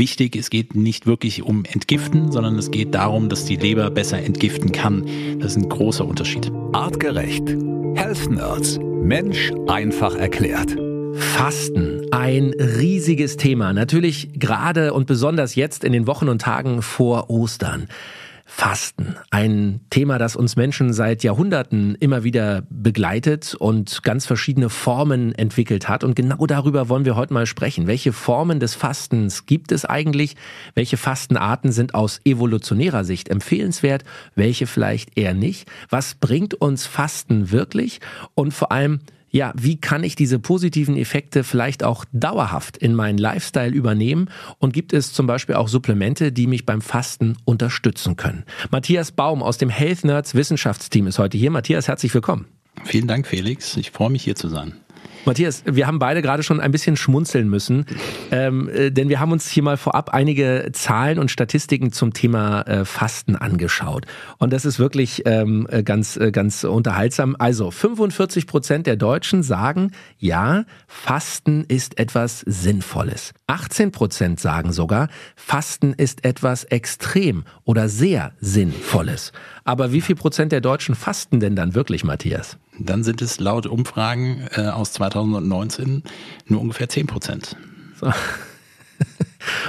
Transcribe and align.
wichtig, 0.00 0.34
es 0.34 0.48
geht 0.48 0.74
nicht 0.74 1.06
wirklich 1.06 1.42
um 1.42 1.64
Entgiften, 1.66 2.32
sondern 2.32 2.56
es 2.58 2.70
geht 2.70 2.94
darum, 2.94 3.28
dass 3.28 3.44
die 3.44 3.56
Leber 3.56 3.90
besser 3.90 4.18
entgiften 4.18 4.72
kann. 4.72 5.04
Das 5.38 5.52
ist 5.52 5.58
ein 5.58 5.68
großer 5.68 6.06
Unterschied. 6.06 6.50
Artgerecht. 6.72 7.46
Health 7.94 8.30
Nerds. 8.30 8.80
Mensch 8.80 9.52
einfach 9.68 10.16
erklärt. 10.16 10.74
Fasten, 11.12 12.06
ein 12.12 12.54
riesiges 12.58 13.36
Thema. 13.36 13.74
Natürlich 13.74 14.30
gerade 14.32 14.94
und 14.94 15.06
besonders 15.06 15.54
jetzt 15.54 15.84
in 15.84 15.92
den 15.92 16.06
Wochen 16.06 16.30
und 16.30 16.40
Tagen 16.40 16.80
vor 16.80 17.28
Ostern. 17.28 17.86
Fasten, 18.52 19.14
ein 19.30 19.80
Thema, 19.90 20.18
das 20.18 20.34
uns 20.34 20.56
Menschen 20.56 20.92
seit 20.92 21.22
Jahrhunderten 21.22 21.94
immer 21.94 22.24
wieder 22.24 22.64
begleitet 22.68 23.54
und 23.54 24.02
ganz 24.02 24.26
verschiedene 24.26 24.68
Formen 24.68 25.32
entwickelt 25.34 25.88
hat. 25.88 26.02
Und 26.02 26.16
genau 26.16 26.46
darüber 26.46 26.88
wollen 26.88 27.04
wir 27.04 27.14
heute 27.14 27.32
mal 27.32 27.46
sprechen. 27.46 27.86
Welche 27.86 28.12
Formen 28.12 28.58
des 28.58 28.74
Fastens 28.74 29.46
gibt 29.46 29.70
es 29.70 29.84
eigentlich? 29.84 30.36
Welche 30.74 30.96
Fastenarten 30.96 31.70
sind 31.70 31.94
aus 31.94 32.20
evolutionärer 32.24 33.04
Sicht 33.04 33.28
empfehlenswert? 33.28 34.02
Welche 34.34 34.66
vielleicht 34.66 35.16
eher 35.16 35.32
nicht? 35.32 35.70
Was 35.88 36.16
bringt 36.16 36.52
uns 36.54 36.86
Fasten 36.86 37.52
wirklich? 37.52 38.00
Und 38.34 38.52
vor 38.52 38.72
allem, 38.72 38.98
ja, 39.30 39.52
wie 39.56 39.76
kann 39.80 40.04
ich 40.04 40.16
diese 40.16 40.38
positiven 40.38 40.96
Effekte 40.96 41.44
vielleicht 41.44 41.84
auch 41.84 42.04
dauerhaft 42.12 42.76
in 42.76 42.94
meinen 42.94 43.18
Lifestyle 43.18 43.72
übernehmen? 43.72 44.28
Und 44.58 44.72
gibt 44.72 44.92
es 44.92 45.12
zum 45.12 45.26
Beispiel 45.26 45.54
auch 45.54 45.68
Supplemente, 45.68 46.32
die 46.32 46.46
mich 46.46 46.66
beim 46.66 46.82
Fasten 46.82 47.36
unterstützen 47.44 48.16
können? 48.16 48.44
Matthias 48.70 49.12
Baum 49.12 49.42
aus 49.42 49.58
dem 49.58 49.70
Health 49.70 50.04
Nerds 50.04 50.34
Wissenschaftsteam 50.34 51.06
ist 51.06 51.18
heute 51.18 51.38
hier. 51.38 51.50
Matthias, 51.50 51.88
herzlich 51.88 52.12
willkommen. 52.12 52.46
Vielen 52.84 53.06
Dank, 53.06 53.26
Felix. 53.26 53.76
Ich 53.76 53.90
freue 53.90 54.10
mich 54.10 54.24
hier 54.24 54.36
zu 54.36 54.48
sein. 54.48 54.74
Matthias, 55.26 55.62
wir 55.66 55.86
haben 55.86 55.98
beide 55.98 56.22
gerade 56.22 56.42
schon 56.42 56.60
ein 56.60 56.70
bisschen 56.70 56.96
schmunzeln 56.96 57.48
müssen, 57.48 57.84
ähm, 58.30 58.68
äh, 58.70 58.90
denn 58.90 59.10
wir 59.10 59.20
haben 59.20 59.32
uns 59.32 59.50
hier 59.50 59.62
mal 59.62 59.76
vorab 59.76 60.10
einige 60.10 60.70
Zahlen 60.72 61.18
und 61.18 61.30
Statistiken 61.30 61.92
zum 61.92 62.14
Thema 62.14 62.62
äh, 62.62 62.84
Fasten 62.84 63.36
angeschaut. 63.36 64.06
Und 64.38 64.52
das 64.52 64.64
ist 64.64 64.78
wirklich 64.78 65.22
ähm, 65.26 65.66
äh, 65.70 65.82
ganz, 65.82 66.16
äh, 66.16 66.30
ganz 66.32 66.64
unterhaltsam. 66.64 67.36
Also 67.38 67.70
45 67.70 68.46
Prozent 68.46 68.86
der 68.86 68.96
Deutschen 68.96 69.42
sagen, 69.42 69.92
ja, 70.18 70.64
Fasten 70.86 71.64
ist 71.68 71.98
etwas 71.98 72.40
Sinnvolles. 72.40 73.34
18 73.46 73.92
Prozent 73.92 74.40
sagen 74.40 74.72
sogar, 74.72 75.08
Fasten 75.36 75.92
ist 75.92 76.24
etwas 76.24 76.64
extrem 76.64 77.44
oder 77.64 77.88
sehr 77.88 78.32
Sinnvolles. 78.40 79.32
Aber 79.64 79.92
wie 79.92 80.00
viel 80.00 80.16
Prozent 80.16 80.52
der 80.52 80.62
Deutschen 80.62 80.94
fasten 80.94 81.40
denn 81.40 81.56
dann 81.56 81.74
wirklich, 81.74 82.04
Matthias? 82.04 82.56
Dann 82.78 83.02
sind 83.04 83.20
es 83.22 83.40
laut 83.40 83.66
Umfragen 83.66 84.48
äh, 84.56 84.68
aus 84.68 84.92
2019 84.92 86.02
nur 86.46 86.60
ungefähr 86.60 86.88
10 86.88 87.06
Prozent. 87.06 87.56
So. 87.98 88.12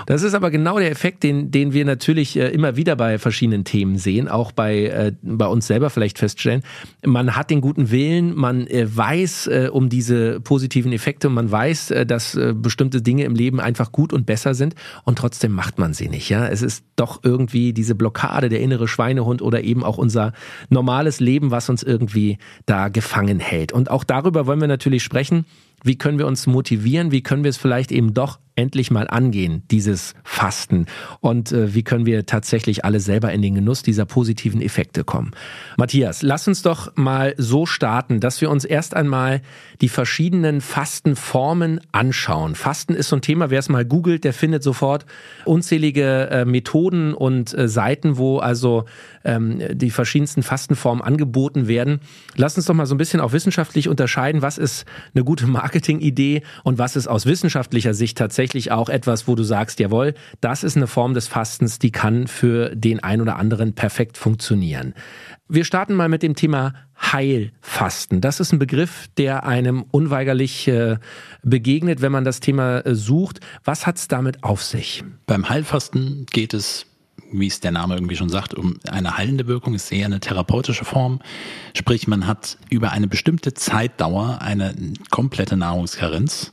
Das 0.06 0.24
ist 0.24 0.34
aber 0.34 0.52
genau 0.52 0.80
der 0.80 0.92
Effekt, 0.92 1.24
den, 1.24 1.52
den 1.52 1.74
wir 1.74 1.86
natürlich 1.86 2.38
äh, 2.38 2.50
immer 2.50 2.76
wieder 2.76 2.96
bei 2.96 3.18
verschiedenen 3.18 3.64
Themen 3.64 3.98
sehen, 3.98 4.28
auch 4.28 4.52
bei, 4.52 4.86
äh, 4.86 5.12
bei 5.22 5.48
uns 5.48 5.68
selber 5.68 5.90
vielleicht 5.90 6.18
feststellen. 6.18 6.64
Man 7.06 7.36
hat 7.36 7.50
den 7.50 7.62
guten 7.62 7.92
Willen, 7.92 8.36
man 8.36 8.68
äh, 8.68 8.86
weiß 8.90 9.48
äh, 9.48 9.70
um 9.72 9.90
diese 9.90 10.40
positiven 10.40 10.92
Effekte, 10.92 11.30
man 11.30 11.52
weiß, 11.52 11.92
äh, 11.92 12.06
dass 12.06 12.38
bestimmte 12.54 13.02
Dinge 13.02 13.24
im 13.24 13.36
Leben 13.36 13.60
einfach 13.60 13.92
gut 13.92 14.14
und 14.14 14.26
besser 14.26 14.54
sind 14.54 14.76
und 15.04 15.18
trotzdem 15.18 15.52
macht 15.52 15.80
man 15.80 15.94
sie 15.94 16.10
nicht. 16.10 16.30
Ja, 16.30 16.48
Es 16.48 16.62
ist 16.62 16.86
doch 16.96 17.22
irgendwie 17.24 17.74
diese 17.74 17.96
Blockade, 17.96 18.50
der 18.50 18.62
innere 18.62 18.88
Schweinehund 18.88 19.42
oder 19.42 19.64
eben 19.64 19.84
auch 19.84 19.98
unser 19.98 20.34
normales 20.70 21.20
Leben, 21.20 21.52
was 21.52 21.70
uns 21.70 21.84
irgendwie 21.84 22.38
da 22.66 22.90
gefangen 22.90 23.40
hält. 23.40 23.72
Und 23.72 23.90
auch 23.90 24.04
darüber 24.04 24.46
wollen 24.48 24.62
wir 24.62 24.68
natürlich 24.68 25.04
sprechen. 25.04 25.46
Wie 25.84 25.98
können 25.98 26.18
wir 26.20 26.28
uns 26.28 26.48
motivieren? 26.48 27.12
Wie 27.12 27.24
können 27.24 27.44
wir 27.44 27.50
es 27.50 27.58
vielleicht 27.58 27.92
eben 27.92 28.14
doch 28.14 28.40
endlich 28.56 28.92
mal 28.92 29.08
angehen, 29.08 29.64
dieses 29.72 30.14
Fasten? 30.24 30.86
Und 31.20 31.52
äh, 31.52 31.74
wie 31.74 31.84
können 31.84 32.06
wir 32.06 32.26
tatsächlich 32.26 32.86
alle 32.86 33.00
selber 33.00 33.32
in 33.32 33.42
den 33.42 33.56
Genuss 33.56 33.82
dieser 33.82 34.06
positiven 34.06 34.62
Effekte 34.62 35.04
kommen? 35.04 35.32
Matthias, 35.78 36.22
lass 36.22 36.48
uns 36.48 36.62
doch 36.62 36.96
mal 36.96 37.34
so 37.38 37.66
starten, 37.66 38.20
dass 38.20 38.42
wir 38.42 38.50
uns 38.50 38.66
erst 38.66 38.96
einmal 38.96 39.42
die 39.82 39.90
verschiedenen 39.90 40.62
Fastenformen 40.62 41.82
anschauen. 41.92 42.56
Fasten 42.56 42.94
ist 42.94 43.10
so 43.10 43.16
ein 43.16 43.22
Thema, 43.22 43.50
wer 43.50 43.60
es 43.60 43.70
mal 43.70 43.86
googelt, 43.86 44.24
der 44.24 44.34
findet 44.34 44.64
sofort 44.64 45.06
unzählige 45.46 46.30
äh, 46.30 46.46
Methoden 46.46 47.14
und 47.14 47.58
äh, 47.58 47.68
Seiten, 47.68 48.18
wo 48.18 48.40
also 48.40 48.86
ähm, 49.24 49.62
die 49.72 49.92
verschiedensten 49.92 50.44
Fastenformen 50.44 51.04
angeboten 51.04 51.68
werden. 51.68 52.00
Lass 52.36 52.58
uns 52.58 52.66
doch 52.66 52.74
mal 52.74 52.86
so 52.86 52.96
ein 52.96 52.98
bisschen 52.98 53.22
auch 53.22 53.34
wissenschaftlich 53.34 53.88
unterscheiden, 53.88 54.42
was 54.42 54.58
ist 54.58 54.86
eine 55.14 55.24
gute 55.24 55.48
Marketingidee 55.72 56.42
und 56.64 56.78
was 56.78 56.98
ist 56.98 57.08
aus 57.08 57.26
wissenschaftlicher 57.26 57.94
Sicht 57.94 58.18
tatsächlich 58.18 58.72
auch 58.72 58.90
etwas, 58.90 59.28
wo 59.28 59.36
du 59.36 59.44
sagst, 59.44 59.80
jawohl, 59.80 60.16
das 60.42 60.64
ist 60.64 60.76
eine 60.76 60.88
Form 60.88 61.14
des 61.14 61.28
Fastens, 61.28 61.80
die 61.80 61.92
kann 61.92 62.28
für 62.28 62.76
den 62.76 63.02
ein 63.02 63.22
oder 63.22 63.38
anderen 63.38 63.74
perfekt 63.74 64.18
funktionieren. 64.18 64.94
Wir 65.48 65.64
starten 65.64 65.96
mal 65.96 66.10
mit 66.10 66.24
dem 66.24 66.36
Thema 66.36 66.74
Heilfasten. 67.02 68.20
Das 68.20 68.42
ist 68.42 68.52
ein 68.52 68.60
Begriff, 68.60 69.08
der 69.18 69.46
einem 69.46 69.84
unweigerlich 69.92 70.68
äh, 70.68 70.98
begegnet, 71.42 72.02
wenn 72.02 72.12
man 72.12 72.26
das 72.26 72.42
Thema 72.42 72.80
äh, 72.80 72.94
sucht. 72.94 73.40
Was 73.64 73.88
hat 73.88 73.98
es 73.98 74.08
damit 74.08 74.44
auf 74.44 74.62
sich? 74.64 75.04
Beim 75.26 75.50
Heilfasten 75.50 76.26
geht 76.32 76.54
es 76.54 76.86
wie 77.32 77.48
es 77.48 77.60
der 77.60 77.72
Name 77.72 77.96
irgendwie 77.96 78.16
schon 78.16 78.30
sagt, 78.30 78.54
um 78.54 78.80
eine 78.90 79.18
heilende 79.18 79.48
Wirkung, 79.48 79.74
ist 79.74 79.92
eher 79.92 80.06
eine 80.06 80.20
therapeutische 80.20 80.86
Form. 80.86 81.20
Sprich, 81.74 82.08
man 82.08 82.28
hat 82.28 82.58
über 82.70 82.92
eine 82.92 83.08
bestimmte 83.08 83.54
Zeitdauer 83.54 84.40
eine 84.42 84.74
komplette 85.10 85.58
Nahrungskarenz. 85.58 86.52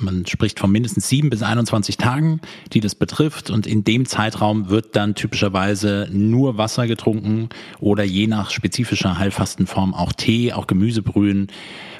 Man 0.00 0.26
spricht 0.26 0.60
von 0.60 0.70
mindestens 0.70 1.08
sieben 1.08 1.28
bis 1.28 1.42
21 1.42 1.96
Tagen, 1.96 2.40
die 2.72 2.80
das 2.80 2.94
betrifft. 2.94 3.50
Und 3.50 3.66
in 3.66 3.84
dem 3.84 4.06
Zeitraum 4.06 4.68
wird 4.68 4.94
dann 4.94 5.14
typischerweise 5.14 6.08
nur 6.12 6.56
Wasser 6.56 6.86
getrunken 6.86 7.48
oder 7.80 8.04
je 8.04 8.26
nach 8.26 8.50
spezifischer 8.50 9.18
Heilfastenform 9.18 9.94
auch 9.94 10.12
Tee, 10.12 10.52
auch 10.52 10.66
Gemüsebrühen 10.66 11.48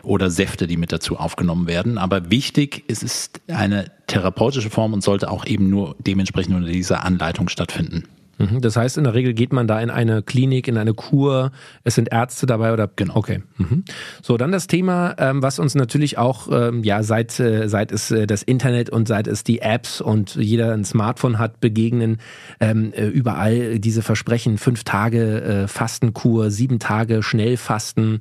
oder 0.03 0.31
Säfte, 0.31 0.67
die 0.67 0.77
mit 0.77 0.93
dazu 0.93 1.17
aufgenommen 1.17 1.67
werden. 1.67 1.99
Aber 1.99 2.31
wichtig, 2.31 2.85
es 2.89 3.03
ist 3.03 3.41
eine 3.49 3.91
therapeutische 4.07 4.71
Form 4.71 4.93
und 4.93 5.03
sollte 5.03 5.31
auch 5.31 5.45
eben 5.45 5.69
nur 5.69 5.97
dementsprechend 5.99 6.55
unter 6.55 6.69
dieser 6.69 7.05
Anleitung 7.05 7.49
stattfinden. 7.49 8.05
Mhm. 8.39 8.61
Das 8.61 8.77
heißt, 8.77 8.97
in 8.99 9.05
der 9.05 9.15
Regel 9.15 9.35
geht 9.35 9.53
man 9.53 9.67
da 9.67 9.81
in 9.81 9.91
eine 9.91 10.23
Klinik, 10.23 10.69
in 10.69 10.79
eine 10.79 10.95
Kur, 10.95 11.51
es 11.85 11.97
sind 11.97 12.11
Ärzte 12.13 12.47
dabei 12.47 12.73
oder 12.73 12.89
genau. 12.95 13.17
Okay. 13.17 13.43
Mhm. 13.57 13.85
So, 14.23 14.37
dann 14.37 14.53
das 14.53 14.69
Thema, 14.69 15.17
ähm, 15.19 15.43
was 15.43 15.59
uns 15.59 15.75
natürlich 15.75 16.19
auch 16.19 16.49
ähm, 16.51 16.85
ja 16.85 17.03
seit 17.03 17.39
äh, 17.41 17.69
seit 17.69 17.93
es 17.93 18.11
äh, 18.11 18.27
das 18.27 18.43
Internet 18.43 18.91
und 18.91 19.09
seit 19.09 19.27
es 19.27 19.43
die 19.43 19.61
Apps 19.61 20.01
und 20.01 20.37
jeder 20.37 20.73
ein 20.73 20.85
Smartphone 20.85 21.39
hat, 21.39 21.61
begegnen 21.61 22.19
ähm, 22.61 22.93
äh, 22.95 23.07
überall 23.07 23.81
diese 23.81 24.03
Versprechen: 24.03 24.57
fünf 24.57 24.85
Tage 24.85 25.43
äh, 25.43 25.69
Fastenkur, 25.69 26.51
sieben 26.51 26.79
Tage 26.79 27.23
Schnellfasten. 27.23 28.21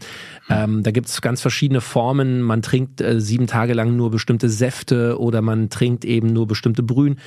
Ähm, 0.49 0.81
da 0.81 0.91
gibt 0.91 1.07
es 1.07 1.21
ganz 1.21 1.41
verschiedene 1.41 1.81
Formen. 1.81 2.41
Man 2.41 2.61
trinkt 2.61 3.03
sieben 3.17 3.47
Tage 3.47 3.73
lang 3.73 3.95
nur 3.95 4.09
bestimmte 4.09 4.49
Säfte 4.49 5.19
oder 5.19 5.41
man 5.41 5.69
trinkt 5.69 6.05
eben 6.05 6.27
nur 6.27 6.47
bestimmte 6.47 6.83
Brühen. 6.83 7.17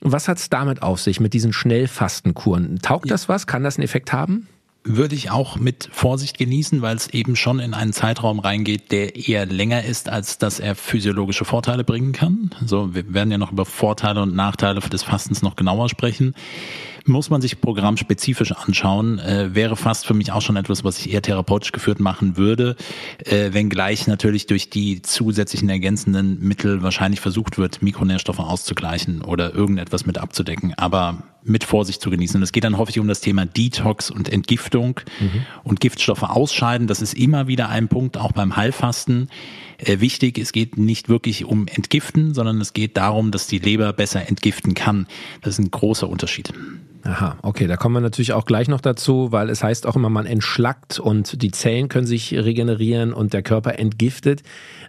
Was 0.00 0.28
hat 0.28 0.38
es 0.38 0.48
damit 0.48 0.82
auf 0.82 1.00
sich 1.00 1.20
mit 1.20 1.34
diesen 1.34 1.52
Schnellfastenkuren? 1.52 2.80
Taugt 2.80 3.06
ja. 3.06 3.10
das 3.14 3.28
was? 3.28 3.46
Kann 3.46 3.62
das 3.62 3.76
einen 3.76 3.84
Effekt 3.84 4.12
haben? 4.12 4.48
würde 4.82 5.14
ich 5.14 5.30
auch 5.30 5.56
mit 5.56 5.88
Vorsicht 5.92 6.38
genießen, 6.38 6.80
weil 6.80 6.96
es 6.96 7.08
eben 7.08 7.36
schon 7.36 7.58
in 7.58 7.74
einen 7.74 7.92
Zeitraum 7.92 8.38
reingeht, 8.38 8.92
der 8.92 9.14
eher 9.14 9.44
länger 9.46 9.84
ist, 9.84 10.08
als 10.08 10.38
dass 10.38 10.58
er 10.58 10.74
physiologische 10.74 11.44
Vorteile 11.44 11.84
bringen 11.84 12.12
kann. 12.12 12.50
So, 12.64 12.94
wir 12.94 13.12
werden 13.12 13.30
ja 13.30 13.38
noch 13.38 13.52
über 13.52 13.66
Vorteile 13.66 14.22
und 14.22 14.34
Nachteile 14.34 14.80
des 14.80 15.02
Fastens 15.02 15.42
noch 15.42 15.56
genauer 15.56 15.88
sprechen 15.88 16.34
muss 17.06 17.30
man 17.30 17.40
sich 17.40 17.60
programmspezifisch 17.60 18.52
anschauen. 18.52 19.18
Äh, 19.18 19.54
wäre 19.54 19.76
fast 19.76 20.06
für 20.06 20.14
mich 20.14 20.32
auch 20.32 20.42
schon 20.42 20.56
etwas, 20.56 20.84
was 20.84 20.98
ich 20.98 21.12
eher 21.12 21.22
therapeutisch 21.22 21.72
geführt 21.72 22.00
machen 22.00 22.36
würde, 22.36 22.76
äh, 23.24 23.52
wenngleich 23.52 24.06
natürlich 24.06 24.46
durch 24.46 24.70
die 24.70 25.02
zusätzlichen 25.02 25.68
ergänzenden 25.68 26.40
Mittel 26.40 26.82
wahrscheinlich 26.82 27.20
versucht 27.20 27.58
wird, 27.58 27.82
Mikronährstoffe 27.82 28.38
auszugleichen 28.38 29.22
oder 29.22 29.54
irgendetwas 29.54 30.06
mit 30.06 30.18
abzudecken, 30.18 30.74
aber 30.76 31.22
mit 31.42 31.64
Vorsicht 31.64 32.02
zu 32.02 32.10
genießen. 32.10 32.36
Und 32.36 32.42
es 32.42 32.52
geht 32.52 32.64
dann 32.64 32.76
häufig 32.76 32.98
um 32.98 33.08
das 33.08 33.20
Thema 33.20 33.46
Detox 33.46 34.10
und 34.10 34.28
Entgiftung 34.28 35.00
mhm. 35.20 35.46
und 35.64 35.80
Giftstoffe 35.80 36.22
ausscheiden. 36.22 36.86
Das 36.86 37.00
ist 37.00 37.14
immer 37.14 37.46
wieder 37.46 37.68
ein 37.68 37.88
Punkt, 37.88 38.18
auch 38.18 38.32
beim 38.32 38.56
Heilfasten. 38.56 39.28
Äh, 39.78 40.00
wichtig, 40.00 40.38
es 40.38 40.52
geht 40.52 40.76
nicht 40.76 41.08
wirklich 41.08 41.44
um 41.44 41.66
Entgiften, 41.66 42.34
sondern 42.34 42.60
es 42.60 42.72
geht 42.72 42.96
darum, 42.96 43.30
dass 43.30 43.46
die 43.46 43.58
Leber 43.58 43.92
besser 43.92 44.28
entgiften 44.28 44.74
kann. 44.74 45.06
Das 45.42 45.54
ist 45.54 45.60
ein 45.60 45.70
großer 45.70 46.08
Unterschied. 46.08 46.52
Aha, 47.02 47.38
okay, 47.42 47.66
da 47.66 47.76
kommen 47.76 47.94
wir 47.94 48.00
natürlich 48.00 48.32
auch 48.32 48.44
gleich 48.44 48.68
noch 48.68 48.80
dazu, 48.80 49.32
weil 49.32 49.48
es 49.48 49.62
heißt 49.62 49.86
auch 49.86 49.96
immer, 49.96 50.10
man 50.10 50.26
entschlackt 50.26 50.98
und 50.98 51.42
die 51.42 51.50
Zellen 51.50 51.88
können 51.88 52.06
sich 52.06 52.34
regenerieren 52.34 53.12
und 53.12 53.32
der 53.32 53.42
Körper 53.42 53.78
entgiftet. 53.78 54.42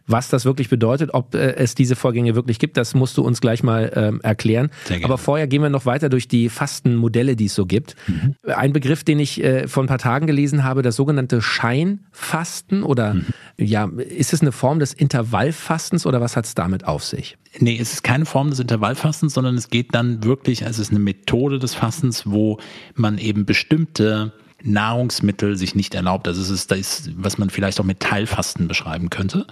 Was 0.07 0.29
das 0.29 0.45
wirklich 0.45 0.69
bedeutet, 0.69 1.13
ob 1.13 1.35
äh, 1.35 1.55
es 1.55 1.75
diese 1.75 1.95
Vorgänge 1.95 2.35
wirklich 2.35 2.59
gibt, 2.59 2.75
das 2.75 2.95
musst 2.95 3.17
du 3.17 3.21
uns 3.21 3.39
gleich 3.39 3.63
mal 3.63 3.91
ähm, 3.95 4.19
erklären. 4.21 4.69
Aber 5.03 5.17
vorher 5.17 5.47
gehen 5.47 5.61
wir 5.61 5.69
noch 5.69 5.85
weiter 5.85 6.09
durch 6.09 6.27
die 6.27 6.49
Fastenmodelle, 6.49 7.35
die 7.35 7.45
es 7.45 7.55
so 7.55 7.65
gibt. 7.65 7.95
Mhm. 8.07 8.35
Ein 8.53 8.73
Begriff, 8.73 9.03
den 9.03 9.19
ich 9.19 9.43
äh, 9.43 9.67
vor 9.67 9.83
ein 9.83 9.87
paar 9.87 9.99
Tagen 9.99 10.27
gelesen 10.27 10.63
habe, 10.63 10.81
das 10.81 10.95
sogenannte 10.95 11.41
Scheinfasten 11.41 12.83
oder 12.83 13.13
mhm. 13.13 13.25
ja, 13.57 13.85
ist 13.85 14.33
es 14.33 14.41
eine 14.41 14.51
Form 14.51 14.79
des 14.79 14.93
Intervallfastens 14.93 16.05
oder 16.05 16.19
was 16.19 16.35
hat 16.35 16.45
es 16.45 16.55
damit 16.55 16.85
auf 16.85 17.03
sich? 17.03 17.37
Nee, 17.59 17.77
es 17.79 17.93
ist 17.93 18.03
keine 18.03 18.25
Form 18.25 18.49
des 18.49 18.59
Intervallfastens, 18.59 19.33
sondern 19.33 19.55
es 19.55 19.69
geht 19.69 19.93
dann 19.93 20.23
wirklich, 20.23 20.65
also 20.65 20.81
es 20.81 20.87
ist 20.87 20.91
eine 20.91 21.03
Methode 21.03 21.59
des 21.59 21.75
Fastens, 21.75 22.00
wo 22.25 22.57
man 22.95 23.17
eben 23.17 23.45
bestimmte 23.45 24.33
Nahrungsmittel 24.63 25.57
sich 25.57 25.75
nicht 25.75 25.95
erlaubt. 25.95 26.27
Also 26.27 26.41
es 26.41 26.49
ist 26.49 26.71
das, 26.71 27.09
was 27.15 27.37
man 27.37 27.49
vielleicht 27.49 27.79
auch 27.79 27.85
mit 27.85 27.99
Teilfasten 27.99 28.67
beschreiben 28.67 29.09
könnte. 29.09 29.47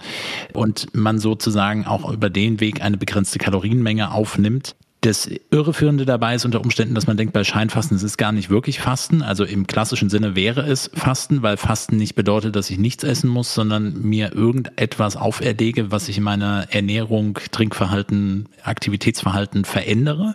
Und 0.52 0.94
man 0.94 1.18
sozusagen 1.18 1.84
auch 1.84 2.10
über 2.12 2.30
den 2.30 2.60
Weg 2.60 2.82
eine 2.82 2.96
begrenzte 2.96 3.38
Kalorienmenge 3.38 4.12
aufnimmt, 4.12 4.76
das 5.02 5.30
Irreführende 5.50 6.04
dabei 6.04 6.34
ist 6.34 6.44
unter 6.44 6.60
Umständen, 6.60 6.94
dass 6.94 7.06
man 7.06 7.16
denkt, 7.16 7.32
bei 7.32 7.42
Scheinfasten 7.42 7.96
es 7.96 8.02
ist 8.02 8.18
gar 8.18 8.32
nicht 8.32 8.50
wirklich 8.50 8.80
Fasten. 8.80 9.22
Also 9.22 9.44
im 9.44 9.66
klassischen 9.66 10.10
Sinne 10.10 10.36
wäre 10.36 10.60
es 10.62 10.90
Fasten, 10.92 11.42
weil 11.42 11.56
Fasten 11.56 11.96
nicht 11.96 12.14
bedeutet, 12.14 12.54
dass 12.54 12.68
ich 12.68 12.78
nichts 12.78 13.02
essen 13.02 13.30
muss, 13.30 13.54
sondern 13.54 14.02
mir 14.02 14.34
irgendetwas 14.34 15.16
auferlege, 15.16 15.90
was 15.90 16.08
ich 16.10 16.18
in 16.18 16.24
meiner 16.24 16.66
Ernährung, 16.70 17.38
Trinkverhalten, 17.50 18.46
Aktivitätsverhalten 18.62 19.64
verändere. 19.64 20.34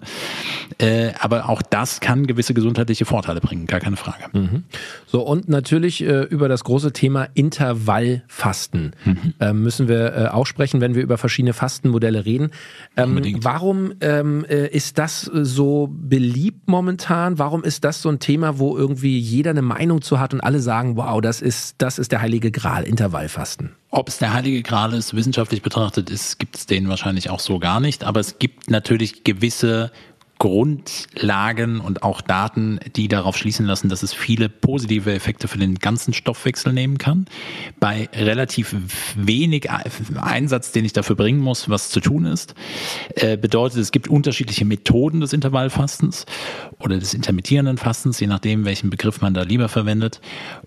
Äh, 0.80 1.12
aber 1.20 1.48
auch 1.48 1.62
das 1.62 2.00
kann 2.00 2.26
gewisse 2.26 2.56
gesundheitliche 2.56 3.06
Vorteile 3.06 3.42
bringen, 3.42 3.68
gar 3.68 3.80
keine 3.80 3.98
Frage. 3.98 4.26
Mhm. 4.34 4.64
So, 5.06 5.22
und 5.22 5.48
natürlich 5.48 6.04
äh, 6.04 6.24
über 6.24 6.50
das 6.50 6.64
große 6.64 6.92
Thema 6.92 7.28
Intervallfasten 7.36 8.96
mhm. 9.06 9.34
äh, 9.40 9.54
müssen 9.54 9.88
wir 9.88 10.16
äh, 10.16 10.28
auch 10.30 10.48
sprechen, 10.48 10.82
wenn 10.82 10.96
wir 10.96 11.04
über 11.04 11.20
verschiedene 11.20 11.54
Fastenmodelle 11.54 12.26
reden. 12.26 12.50
Ähm, 12.98 13.22
warum 13.42 13.94
ähm, 14.02 14.44
äh, 14.56 14.68
ist 14.68 14.98
das 14.98 15.22
so 15.22 15.90
beliebt 15.92 16.68
momentan? 16.68 17.38
Warum 17.38 17.64
ist 17.64 17.84
das 17.84 18.02
so 18.02 18.10
ein 18.10 18.20
Thema, 18.20 18.58
wo 18.60 18.78
irgendwie 18.78 19.18
jeder 19.18 19.52
eine 19.52 19.62
Meinung 19.62 20.02
zu 20.02 20.20
hat 20.20 20.34
und 20.34 20.42
alle 20.42 20.60
sagen, 20.60 20.96
wow, 20.98 21.20
das 21.22 21.42
ist, 21.42 21.76
das 21.80 22.00
ist 22.00 22.12
der 22.12 22.22
heilige 22.22 22.52
Gral, 22.52 22.84
Intervallfasten? 22.84 23.76
Ob 23.90 24.08
es 24.08 24.18
der 24.18 24.34
heilige 24.34 24.62
Gral 24.62 24.94
ist, 24.94 25.16
wissenschaftlich 25.16 25.62
betrachtet 25.62 26.10
gibt 26.38 26.56
es 26.56 26.66
den 26.66 26.90
wahrscheinlich 26.90 27.30
auch 27.30 27.40
so 27.40 27.60
gar 27.60 27.80
nicht. 27.80 28.04
Aber 28.04 28.20
es 28.20 28.40
gibt 28.40 28.70
natürlich 28.70 29.24
gewisse 29.24 29.92
Grundlagen 30.38 31.80
und 31.80 32.04
auch 32.04 32.22
Daten, 32.22 32.80
die 32.96 33.08
darauf 33.08 33.38
schließen 33.38 33.66
lassen, 33.66 33.88
dass 33.88 34.04
es 34.04 34.14
viele 34.14 34.50
positive 34.50 35.14
Effekte 35.14 35.48
für 35.48 35.58
den 35.58 35.76
ganzen 35.76 36.14
Stoffwechsel 36.14 36.74
nehmen 36.74 36.98
kann. 36.98 37.26
Bei 37.80 38.10
relativ 38.14 38.76
wenig 39.16 39.70
Einsatz, 39.72 40.72
den 40.72 40.84
ich 40.84 40.94
dafür 40.94 41.16
bringen 41.16 41.40
muss, 41.40 41.70
was 41.70 41.90
zu 41.90 42.02
tun 42.02 42.26
ist, 42.26 42.54
äh, 43.16 43.38
bedeutet, 43.38 43.80
es 43.80 43.92
gibt 43.92 44.08
unterschiedliche 44.08 44.66
Methoden 44.66 45.22
des 45.22 45.32
Intervallfastens 45.32 46.26
oder 46.80 46.98
des 46.98 47.14
intermittierenden 47.14 47.78
Fastens, 47.78 48.20
je 48.20 48.28
nachdem, 48.28 48.66
welchen 48.66 48.90
Begriff 48.90 49.22
man 49.22 49.34
da 49.34 49.44
lieber 49.44 49.70
verwendet. 49.70 50.20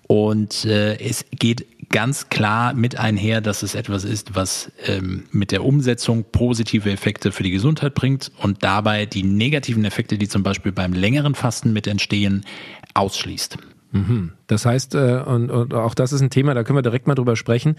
Und 0.07 0.65
äh, 0.65 0.99
es 0.99 1.27
geht 1.31 1.67
ganz 1.91 2.29
klar 2.29 2.75
mit 2.75 2.99
einher, 2.99 3.41
dass 3.41 3.63
es 3.63 3.75
etwas 3.75 4.05
ist, 4.05 4.35
was 4.35 4.71
ähm, 4.87 5.25
mit 5.31 5.53
der 5.53 5.65
Umsetzung 5.65 6.25
positive 6.31 6.91
Effekte 6.91 7.33
für 7.33 7.43
die 7.43 7.51
Gesundheit 7.51 7.95
bringt 7.95 8.31
und 8.39 8.63
dabei 8.63 9.07
die 9.07 9.23
negativen 9.23 9.85
Effekte, 9.85 10.19
die 10.19 10.29
zum 10.29 10.43
Beispiel 10.43 10.73
beim 10.73 10.93
längeren 10.93 11.35
Fasten 11.35 11.73
mit 11.73 11.87
entstehen, 11.87 12.45
ausschließt. 12.95 13.59
Mhm. 13.91 14.33
Das 14.49 14.67
heißt, 14.67 14.95
äh, 14.95 15.23
und, 15.25 15.51
und 15.51 15.73
auch 15.73 15.95
das 15.95 16.13
ist 16.13 16.21
ein 16.21 16.29
Thema, 16.29 16.53
da 16.53 16.63
können 16.63 16.77
wir 16.77 16.83
direkt 16.83 17.07
mal 17.07 17.15
drüber 17.15 17.37
sprechen. 17.37 17.77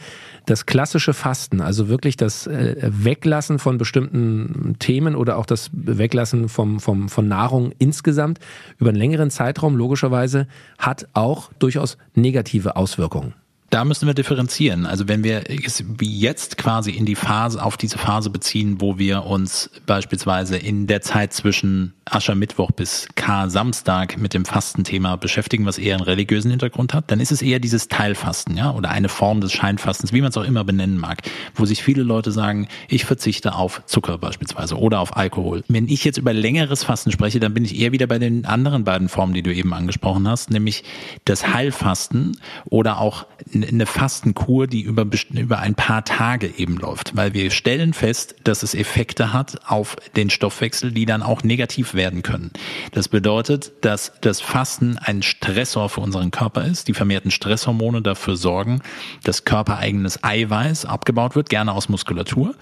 Das 0.47 0.65
klassische 0.65 1.13
Fasten, 1.13 1.61
also 1.61 1.87
wirklich 1.87 2.17
das 2.17 2.47
äh, 2.47 2.75
Weglassen 2.81 3.59
von 3.59 3.77
bestimmten 3.77 4.75
Themen 4.79 5.15
oder 5.15 5.37
auch 5.37 5.45
das 5.45 5.69
Weglassen 5.71 6.49
vom, 6.49 6.79
vom, 6.79 7.09
von 7.09 7.27
Nahrung 7.27 7.73
insgesamt 7.77 8.39
über 8.79 8.89
einen 8.89 8.97
längeren 8.97 9.29
Zeitraum 9.29 9.75
logischerweise 9.75 10.47
hat 10.79 11.07
auch 11.13 11.53
durchaus 11.59 11.97
negative 12.15 12.75
Auswirkungen 12.75 13.33
da 13.69 13.85
müssen 13.85 14.07
wir 14.07 14.13
differenzieren. 14.13 14.85
Also 14.85 15.07
wenn 15.07 15.23
wir 15.23 15.43
es 15.49 15.83
wie 15.87 16.19
jetzt 16.19 16.57
quasi 16.57 16.91
in 16.91 17.05
die 17.05 17.15
Phase, 17.15 17.63
auf 17.63 17.77
diese 17.77 17.97
Phase 17.97 18.29
beziehen, 18.29 18.81
wo 18.81 18.97
wir 18.97 19.25
uns 19.25 19.69
beispielsweise 19.85 20.57
in 20.57 20.87
der 20.87 21.01
Zeit 21.01 21.33
zwischen 21.33 21.93
Aschermittwoch 22.05 22.71
bis 22.71 23.07
K-Samstag 23.15 24.17
mit 24.17 24.33
dem 24.33 24.45
Fastenthema 24.45 25.15
beschäftigen, 25.15 25.65
was 25.65 25.77
eher 25.77 25.95
einen 25.95 26.03
religiösen 26.03 26.49
Hintergrund 26.49 26.93
hat, 26.93 27.11
dann 27.11 27.19
ist 27.19 27.31
es 27.31 27.41
eher 27.41 27.59
dieses 27.59 27.87
Teilfasten, 27.87 28.57
ja, 28.57 28.71
oder 28.71 28.89
eine 28.89 29.09
Form 29.09 29.41
des 29.41 29.53
Scheinfastens, 29.53 30.13
wie 30.13 30.21
man 30.21 30.29
es 30.29 30.37
auch 30.37 30.43
immer 30.43 30.63
benennen 30.63 30.97
mag, 30.97 31.21
wo 31.55 31.65
sich 31.65 31.83
viele 31.83 32.03
Leute 32.03 32.31
sagen, 32.31 32.67
ich 32.87 33.05
verzichte 33.05 33.53
auf 33.53 33.83
Zucker 33.85 34.17
beispielsweise 34.17 34.77
oder 34.77 34.99
auf 34.99 35.15
Alkohol. 35.15 35.63
Wenn 35.67 35.87
ich 35.87 36.03
jetzt 36.03 36.17
über 36.17 36.33
längeres 36.33 36.83
Fasten 36.83 37.11
spreche, 37.11 37.39
dann 37.39 37.53
bin 37.53 37.65
ich 37.65 37.79
eher 37.79 37.91
wieder 37.91 38.07
bei 38.07 38.19
den 38.19 38.45
anderen 38.45 38.83
beiden 38.83 39.09
Formen, 39.09 39.33
die 39.33 39.43
du 39.43 39.53
eben 39.53 39.73
angesprochen 39.73 40.27
hast, 40.27 40.49
nämlich 40.49 40.83
das 41.25 41.53
Heilfasten 41.53 42.37
oder 42.65 42.99
auch 42.99 43.25
eine 43.63 43.85
Fastenkur, 43.85 44.67
die 44.67 44.81
über, 44.81 45.05
über 45.33 45.59
ein 45.59 45.75
paar 45.75 46.05
Tage 46.05 46.53
eben 46.57 46.77
läuft, 46.77 47.15
weil 47.15 47.33
wir 47.33 47.51
stellen 47.51 47.93
fest, 47.93 48.35
dass 48.43 48.63
es 48.63 48.73
Effekte 48.73 49.33
hat 49.33 49.69
auf 49.69 49.95
den 50.15 50.29
Stoffwechsel, 50.29 50.91
die 50.91 51.05
dann 51.05 51.23
auch 51.23 51.43
negativ 51.43 51.93
werden 51.93 52.23
können. 52.23 52.51
Das 52.91 53.07
bedeutet, 53.07 53.71
dass 53.81 54.13
das 54.21 54.41
Fasten 54.41 54.97
ein 54.97 55.21
Stressor 55.21 55.89
für 55.89 56.01
unseren 56.01 56.31
Körper 56.31 56.65
ist. 56.65 56.87
Die 56.87 56.93
vermehrten 56.93 57.31
Stresshormone 57.31 58.01
dafür 58.01 58.35
sorgen, 58.35 58.81
dass 59.23 59.45
körpereigenes 59.45 60.23
Eiweiß 60.23 60.85
abgebaut 60.85 61.35
wird, 61.35 61.49
gerne 61.49 61.71
aus 61.71 61.89
Muskulatur, 61.89 62.55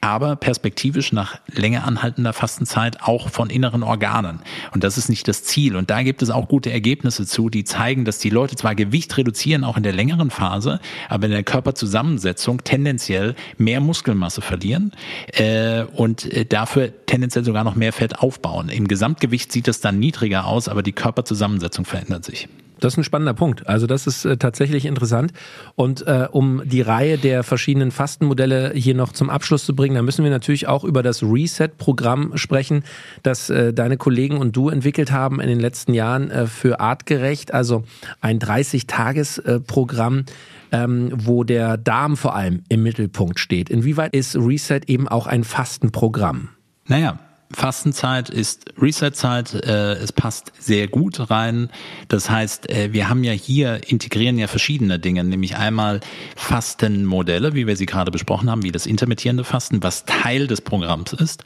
aber 0.00 0.36
perspektivisch 0.36 1.12
nach 1.12 1.38
länger 1.46 1.84
anhaltender 1.84 2.32
Fastenzeit 2.32 3.02
auch 3.02 3.28
von 3.28 3.50
inneren 3.50 3.82
Organen. 3.82 4.40
Und 4.72 4.84
das 4.84 4.98
ist 4.98 5.08
nicht 5.08 5.28
das 5.28 5.44
Ziel. 5.44 5.76
Und 5.76 5.90
da 5.90 6.02
gibt 6.02 6.22
es 6.22 6.30
auch 6.30 6.48
gute 6.48 6.70
Ergebnisse 6.70 7.26
zu, 7.26 7.48
die 7.50 7.64
zeigen, 7.64 8.04
dass 8.04 8.18
die 8.18 8.30
Leute 8.30 8.56
zwar 8.56 8.74
Gewicht 8.74 9.16
reduzieren, 9.16 9.64
auch 9.64 9.76
in 9.76 9.82
der 9.82 9.92
längeren 9.92 10.30
Phase, 10.38 10.80
aber 11.08 11.26
in 11.26 11.32
der 11.32 11.42
Körperzusammensetzung 11.42 12.62
tendenziell 12.62 13.34
mehr 13.56 13.80
Muskelmasse 13.80 14.40
verlieren 14.40 14.92
äh, 15.32 15.82
und 15.82 16.24
äh, 16.32 16.44
dafür 16.44 16.92
tendenziell 17.06 17.44
sogar 17.44 17.64
noch 17.64 17.74
mehr 17.74 17.92
Fett 17.92 18.20
aufbauen. 18.20 18.68
Im 18.68 18.86
Gesamtgewicht 18.86 19.50
sieht 19.50 19.68
es 19.68 19.80
dann 19.80 19.98
niedriger 19.98 20.46
aus, 20.46 20.68
aber 20.68 20.82
die 20.82 20.92
Körperzusammensetzung 20.92 21.84
verändert 21.84 22.24
sich. 22.24 22.48
Das 22.80 22.94
ist 22.94 22.98
ein 22.98 23.04
spannender 23.04 23.34
Punkt. 23.34 23.66
Also 23.66 23.86
das 23.86 24.06
ist 24.06 24.24
äh, 24.24 24.36
tatsächlich 24.36 24.86
interessant. 24.86 25.32
Und 25.74 26.06
äh, 26.06 26.28
um 26.30 26.62
die 26.64 26.80
Reihe 26.80 27.18
der 27.18 27.42
verschiedenen 27.42 27.90
Fastenmodelle 27.90 28.72
hier 28.74 28.94
noch 28.94 29.12
zum 29.12 29.30
Abschluss 29.30 29.64
zu 29.64 29.74
bringen, 29.74 29.94
da 29.94 30.02
müssen 30.02 30.24
wir 30.24 30.30
natürlich 30.30 30.68
auch 30.68 30.84
über 30.84 31.02
das 31.02 31.22
Reset-Programm 31.22 32.36
sprechen, 32.36 32.84
das 33.22 33.50
äh, 33.50 33.72
deine 33.72 33.96
Kollegen 33.96 34.38
und 34.38 34.56
du 34.56 34.68
entwickelt 34.68 35.12
haben 35.12 35.40
in 35.40 35.48
den 35.48 35.60
letzten 35.60 35.94
Jahren 35.94 36.30
äh, 36.30 36.46
für 36.46 36.80
Artgerecht. 36.80 37.52
Also 37.52 37.84
ein 38.20 38.38
30-Tages-Programm, 38.38 40.24
ähm, 40.72 41.12
wo 41.14 41.44
der 41.44 41.76
Darm 41.76 42.16
vor 42.16 42.34
allem 42.34 42.62
im 42.68 42.82
Mittelpunkt 42.82 43.40
steht. 43.40 43.70
Inwieweit 43.70 44.14
ist 44.14 44.36
Reset 44.36 44.80
eben 44.86 45.08
auch 45.08 45.26
ein 45.26 45.44
Fastenprogramm? 45.44 46.50
Naja, 46.86 47.18
Fastenzeit 47.50 48.28
ist 48.28 48.66
Resetzeit. 48.80 49.54
Äh, 49.54 49.94
es 49.94 50.12
passt 50.12 50.52
sehr 50.58 50.88
gut 50.88 51.30
rein. 51.30 51.70
Das 52.08 52.28
heißt, 52.28 52.68
äh, 52.70 52.92
wir 52.92 53.08
haben 53.08 53.24
ja 53.24 53.32
hier, 53.32 53.80
integrieren 53.88 54.38
ja 54.38 54.46
verschiedene 54.46 54.98
Dinge, 54.98 55.24
nämlich 55.24 55.56
einmal 55.56 56.00
Fastenmodelle, 56.36 57.54
wie 57.54 57.66
wir 57.66 57.76
sie 57.76 57.86
gerade 57.86 58.10
besprochen 58.10 58.50
haben, 58.50 58.62
wie 58.62 58.72
das 58.72 58.86
intermittierende 58.86 59.44
Fasten, 59.44 59.82
was 59.82 60.04
Teil 60.04 60.46
des 60.46 60.60
Programms 60.60 61.12
ist. 61.14 61.44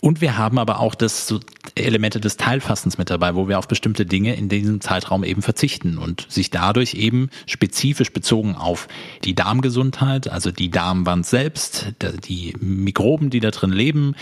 Und 0.00 0.20
wir 0.20 0.38
haben 0.38 0.58
aber 0.58 0.80
auch 0.80 0.94
das 0.94 1.26
so 1.26 1.40
Elemente 1.74 2.20
des 2.20 2.36
Teilfastens 2.36 2.98
mit 2.98 3.10
dabei, 3.10 3.34
wo 3.34 3.48
wir 3.48 3.58
auf 3.58 3.68
bestimmte 3.68 4.06
Dinge 4.06 4.34
in 4.34 4.48
diesem 4.48 4.80
Zeitraum 4.80 5.24
eben 5.24 5.42
verzichten 5.42 5.98
und 5.98 6.26
sich 6.28 6.50
dadurch 6.50 6.94
eben 6.94 7.30
spezifisch 7.46 8.12
bezogen 8.12 8.54
auf 8.54 8.88
die 9.24 9.34
Darmgesundheit, 9.34 10.28
also 10.28 10.50
die 10.50 10.70
Darmwand 10.70 11.26
selbst, 11.26 11.92
die 12.28 12.54
Mikroben, 12.60 13.30
die 13.30 13.40
da 13.40 13.50
drin 13.50 13.72
leben 13.72 14.14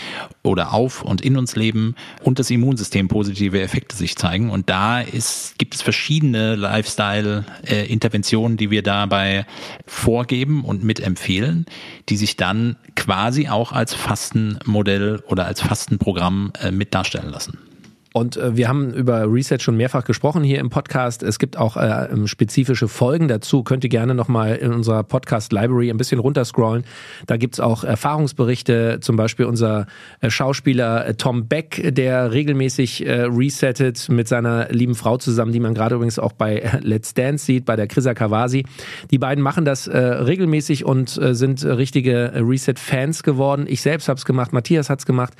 oder 0.43 0.73
auf 0.73 1.03
und 1.03 1.21
in 1.21 1.37
uns 1.37 1.55
leben 1.55 1.95
und 2.23 2.39
das 2.39 2.49
Immunsystem 2.49 3.07
positive 3.07 3.61
Effekte 3.61 3.95
sich 3.95 4.15
zeigen. 4.15 4.49
Und 4.49 4.69
da 4.69 5.01
ist, 5.01 5.59
gibt 5.59 5.75
es 5.75 5.81
verschiedene 5.81 6.55
Lifestyle-Interventionen, 6.55 8.57
die 8.57 8.71
wir 8.71 8.81
dabei 8.81 9.45
vorgeben 9.85 10.63
und 10.63 10.83
mitempfehlen, 10.83 11.65
die 12.09 12.17
sich 12.17 12.35
dann 12.35 12.77
quasi 12.95 13.47
auch 13.47 13.71
als 13.71 13.93
Fastenmodell 13.93 15.23
oder 15.27 15.45
als 15.45 15.66
Fastenprogramm 15.67 16.51
äh, 16.61 16.71
mit 16.71 16.93
darstellen 16.93 17.29
lassen. 17.29 17.59
Und 18.17 18.35
äh, 18.35 18.57
wir 18.57 18.67
haben 18.67 18.91
über 18.95 19.31
Reset 19.31 19.59
schon 19.59 19.77
mehrfach 19.77 20.03
gesprochen 20.03 20.43
hier 20.43 20.57
im 20.57 20.71
Podcast. 20.71 21.21
Es 21.21 21.37
gibt 21.37 21.55
auch 21.55 21.77
äh, 21.77 22.07
ähm, 22.11 22.25
spezifische 22.25 22.87
Folgen 22.87 23.27
dazu. 23.27 23.61
Könnt 23.61 23.83
ihr 23.83 23.91
gerne 23.91 24.15
nochmal 24.15 24.55
in 24.55 24.73
unserer 24.73 25.03
Podcast-Library 25.03 25.91
ein 25.91 25.97
bisschen 25.97 26.17
runterscrollen. 26.17 26.83
Da 27.27 27.37
gibt's 27.37 27.59
auch 27.59 27.83
Erfahrungsberichte, 27.83 29.01
zum 29.01 29.17
Beispiel 29.17 29.45
unser 29.45 29.85
äh, 30.19 30.31
Schauspieler 30.31 31.05
äh, 31.05 31.13
Tom 31.13 31.47
Beck, 31.47 31.93
der 31.93 32.31
regelmäßig 32.31 33.05
äh, 33.05 33.25
resettet 33.25 34.09
mit 34.09 34.27
seiner 34.27 34.69
lieben 34.69 34.95
Frau 34.95 35.17
zusammen, 35.17 35.51
die 35.51 35.59
man 35.59 35.75
gerade 35.75 35.93
übrigens 35.93 36.17
auch 36.17 36.33
bei 36.33 36.57
äh, 36.57 36.79
Let's 36.81 37.13
Dance 37.13 37.45
sieht, 37.45 37.65
bei 37.65 37.75
der 37.75 37.85
Krisa 37.85 38.15
Kawasi. 38.15 38.65
Die 39.11 39.19
beiden 39.19 39.43
machen 39.43 39.63
das 39.63 39.85
äh, 39.85 39.95
regelmäßig 39.95 40.85
und 40.85 41.21
äh, 41.21 41.35
sind 41.35 41.63
richtige 41.63 42.33
Reset-Fans 42.33 43.21
geworden. 43.21 43.65
Ich 43.69 43.81
selbst 43.81 44.09
habe 44.09 44.17
es 44.17 44.25
gemacht, 44.25 44.53
Matthias 44.53 44.89
hat's 44.89 45.05
gemacht. 45.05 45.33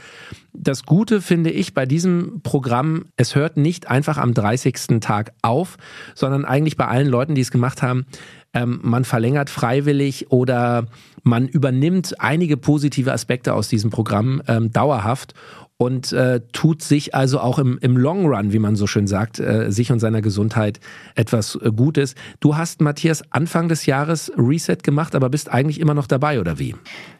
Das 0.59 0.83
Gute 0.85 1.21
finde 1.21 1.51
ich 1.51 1.75
bei 1.75 1.85
diesem 1.85 2.41
Programm, 2.41 3.05
es 3.15 3.35
hört 3.35 3.57
nicht 3.57 3.89
einfach 3.89 4.17
am 4.17 4.33
30. 4.33 4.99
Tag 4.99 5.33
auf, 5.43 5.77
sondern 6.15 6.45
eigentlich 6.45 6.77
bei 6.77 6.87
allen 6.87 7.07
Leuten, 7.07 7.35
die 7.35 7.41
es 7.41 7.51
gemacht 7.51 7.83
haben, 7.83 8.07
ähm, 8.53 8.79
man 8.81 9.05
verlängert 9.05 9.51
freiwillig 9.51 10.31
oder 10.31 10.87
man 11.21 11.47
übernimmt 11.47 12.19
einige 12.19 12.57
positive 12.57 13.13
Aspekte 13.13 13.53
aus 13.53 13.67
diesem 13.67 13.91
Programm 13.91 14.41
ähm, 14.47 14.71
dauerhaft 14.71 15.35
und 15.77 16.11
äh, 16.11 16.41
tut 16.53 16.81
sich 16.81 17.13
also 17.13 17.39
auch 17.39 17.59
im, 17.59 17.77
im 17.81 17.97
Long 17.97 18.25
Run, 18.25 18.51
wie 18.51 18.59
man 18.59 18.75
so 18.75 18.87
schön 18.87 19.05
sagt, 19.05 19.39
äh, 19.39 19.71
sich 19.71 19.91
und 19.91 19.99
seiner 19.99 20.21
Gesundheit 20.21 20.79
etwas 21.13 21.55
äh, 21.55 21.71
Gutes. 21.71 22.15
Du 22.39 22.57
hast, 22.57 22.81
Matthias, 22.81 23.23
Anfang 23.31 23.69
des 23.69 23.85
Jahres 23.85 24.31
Reset 24.35 24.77
gemacht, 24.81 25.13
aber 25.13 25.29
bist 25.29 25.49
eigentlich 25.49 25.79
immer 25.79 25.93
noch 25.93 26.07
dabei, 26.07 26.39
oder 26.39 26.57
wie? 26.57 26.75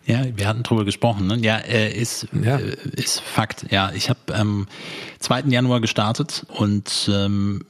Ja, 0.06 0.24
wir 0.36 0.48
hatten 0.48 0.64
drüber 0.64 0.86
gesprochen. 0.86 1.28
Ne? 1.28 1.38
Ja, 1.38 1.58
äh, 1.58 1.92
ist, 1.92 2.28
ja. 2.34 2.58
Äh, 2.58 2.76
ist 2.94 3.22
Fakt. 3.22 3.68
Ja, 3.72 3.92
ich 3.94 4.10
habe 4.10 4.20
am 4.34 4.62
ähm, 4.62 4.68
2. 5.20 5.42
Januar 5.50 5.80
gestartet 5.80 6.46
und 6.50 7.10
ähm, 7.14 7.64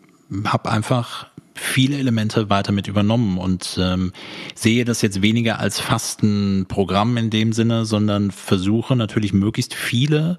habe 0.46 0.70
einfach 0.70 1.27
viele 1.57 1.97
Elemente 1.97 2.49
weiter 2.49 2.71
mit 2.71 2.87
übernommen 2.87 3.37
und 3.37 3.77
ähm, 3.81 4.13
sehe 4.55 4.85
das 4.85 5.01
jetzt 5.01 5.21
weniger 5.21 5.59
als 5.59 5.79
Fastenprogramm 5.79 7.17
in 7.17 7.29
dem 7.29 7.53
Sinne, 7.53 7.85
sondern 7.85 8.31
versuche 8.31 8.95
natürlich 8.95 9.33
möglichst 9.33 9.73
viele 9.73 10.37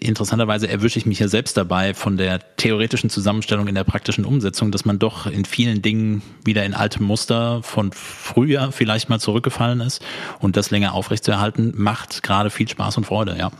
interessanterweise 0.00 0.68
erwische 0.68 0.98
ich 0.98 1.06
mich 1.06 1.18
ja 1.18 1.28
selbst 1.28 1.56
dabei 1.56 1.94
von 1.94 2.16
der 2.16 2.56
theoretischen 2.56 3.10
Zusammenstellung 3.10 3.66
in 3.66 3.74
der 3.74 3.84
praktischen 3.84 4.24
Umsetzung, 4.24 4.70
dass 4.70 4.84
man 4.84 4.98
doch 4.98 5.26
in 5.26 5.44
vielen 5.44 5.82
Dingen 5.82 6.22
wieder 6.44 6.64
in 6.64 6.74
alte 6.74 7.02
Muster 7.02 7.62
von 7.62 7.92
früher 7.92 8.72
vielleicht 8.72 9.08
mal 9.08 9.18
zurückgefallen 9.18 9.80
ist 9.80 10.02
und 10.38 10.56
das 10.56 10.70
länger 10.70 10.94
aufrechtzuerhalten, 10.94 11.72
macht 11.76 12.22
gerade 12.22 12.50
viel 12.50 12.68
Spaß 12.68 12.96
und 12.98 13.04
Freude, 13.04 13.36
ja. 13.38 13.50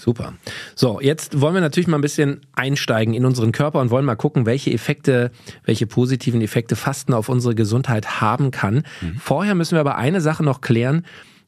Super. 0.00 0.32
So, 0.74 0.98
jetzt 0.98 1.42
wollen 1.42 1.52
wir 1.52 1.60
natürlich 1.60 1.86
mal 1.86 1.98
ein 1.98 2.00
bisschen 2.00 2.40
einsteigen 2.54 3.12
in 3.12 3.26
unseren 3.26 3.52
Körper 3.52 3.80
und 3.80 3.90
wollen 3.90 4.06
mal 4.06 4.16
gucken, 4.16 4.46
welche 4.46 4.72
Effekte, 4.72 5.30
welche 5.64 5.86
positiven 5.86 6.40
Effekte 6.40 6.74
Fasten 6.74 7.12
auf 7.12 7.28
unsere 7.28 7.54
Gesundheit 7.54 8.22
haben 8.22 8.50
kann. 8.50 8.84
Mhm. 9.02 9.16
Vorher 9.20 9.54
müssen 9.54 9.76
wir 9.76 9.80
aber 9.80 9.96
eine 9.96 10.22
Sache 10.22 10.42
noch 10.42 10.62
klären. 10.62 11.04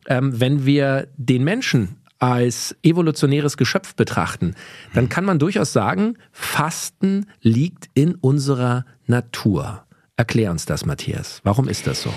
Ähm, 0.06 0.38
wenn 0.38 0.66
wir 0.66 1.08
den 1.16 1.44
Menschen 1.44 1.96
als 2.18 2.76
evolutionäres 2.82 3.56
Geschöpf 3.56 3.94
betrachten, 3.94 4.54
dann 4.92 5.08
kann 5.08 5.24
man 5.24 5.38
durchaus 5.38 5.72
sagen, 5.72 6.18
Fasten 6.30 7.30
liegt 7.40 7.88
in 7.94 8.16
unserer 8.16 8.84
Natur. 9.06 9.84
Erklär 10.18 10.50
uns 10.50 10.66
das, 10.66 10.84
Matthias. 10.84 11.40
Warum 11.42 11.68
ist 11.68 11.86
das 11.86 12.02
so? 12.02 12.12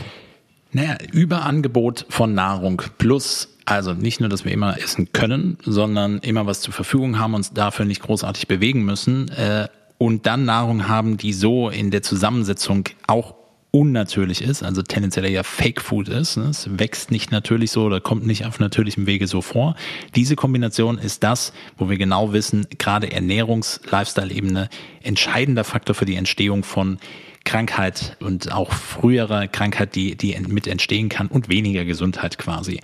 Naja, 0.74 0.98
Überangebot 1.14 2.06
von 2.10 2.34
Nahrung 2.34 2.82
plus 2.98 3.55
also 3.66 3.94
nicht 3.94 4.20
nur, 4.20 4.30
dass 4.30 4.46
wir 4.46 4.52
immer 4.52 4.78
essen 4.78 5.12
können, 5.12 5.58
sondern 5.64 6.20
immer 6.20 6.46
was 6.46 6.62
zur 6.62 6.74
Verfügung 6.74 7.20
haben, 7.20 7.34
uns 7.34 7.52
dafür 7.52 7.86
nicht 7.86 8.02
großartig 8.02 8.48
bewegen 8.48 8.84
müssen 8.86 9.30
äh, 9.30 9.68
und 9.98 10.26
dann 10.26 10.46
Nahrung 10.46 10.88
haben, 10.88 11.18
die 11.18 11.34
so 11.34 11.70
in 11.70 11.90
der 11.90 12.04
Zusammensetzung 12.04 12.86
auch 13.08 13.36
unnatürlich 13.72 14.42
ist, 14.42 14.64
also 14.64 14.82
tendenziell 14.84 15.30
ja 15.30 15.44
Fake 15.44 15.82
Food 15.82 16.08
ist. 16.08 16.38
Ne? 16.38 16.46
Es 16.46 16.70
wächst 16.80 17.12
nicht 17.12 17.32
natürlich 17.32 17.72
so 17.72 17.84
oder 17.84 18.00
kommt 18.00 18.26
nicht 18.26 18.46
auf 18.46 18.60
natürlichem 18.60 19.06
Wege 19.06 19.28
so 19.28 19.42
vor. 19.42 19.76
Diese 20.16 20.38
Kombination 20.38 20.98
ist 20.98 21.24
das, 21.24 21.52
wo 21.78 21.90
wir 21.90 21.98
genau 21.98 22.32
wissen, 22.32 22.68
gerade 22.78 23.12
Ernährungs-Lifestyle-Ebene 23.12 24.70
entscheidender 25.04 25.66
Faktor 25.66 25.94
für 25.94 26.06
die 26.06 26.16
Entstehung 26.16 26.64
von 26.64 27.00
Krankheit 27.46 28.18
und 28.20 28.52
auch 28.52 28.74
frühere 28.74 29.48
Krankheit, 29.48 29.96
die, 29.96 30.16
die 30.16 30.36
mit 30.48 30.68
entstehen 30.68 31.10
kann 31.10 31.28
und 31.28 31.48
weniger 31.48 31.86
Gesundheit 31.86 32.38
quasi. 32.38 32.82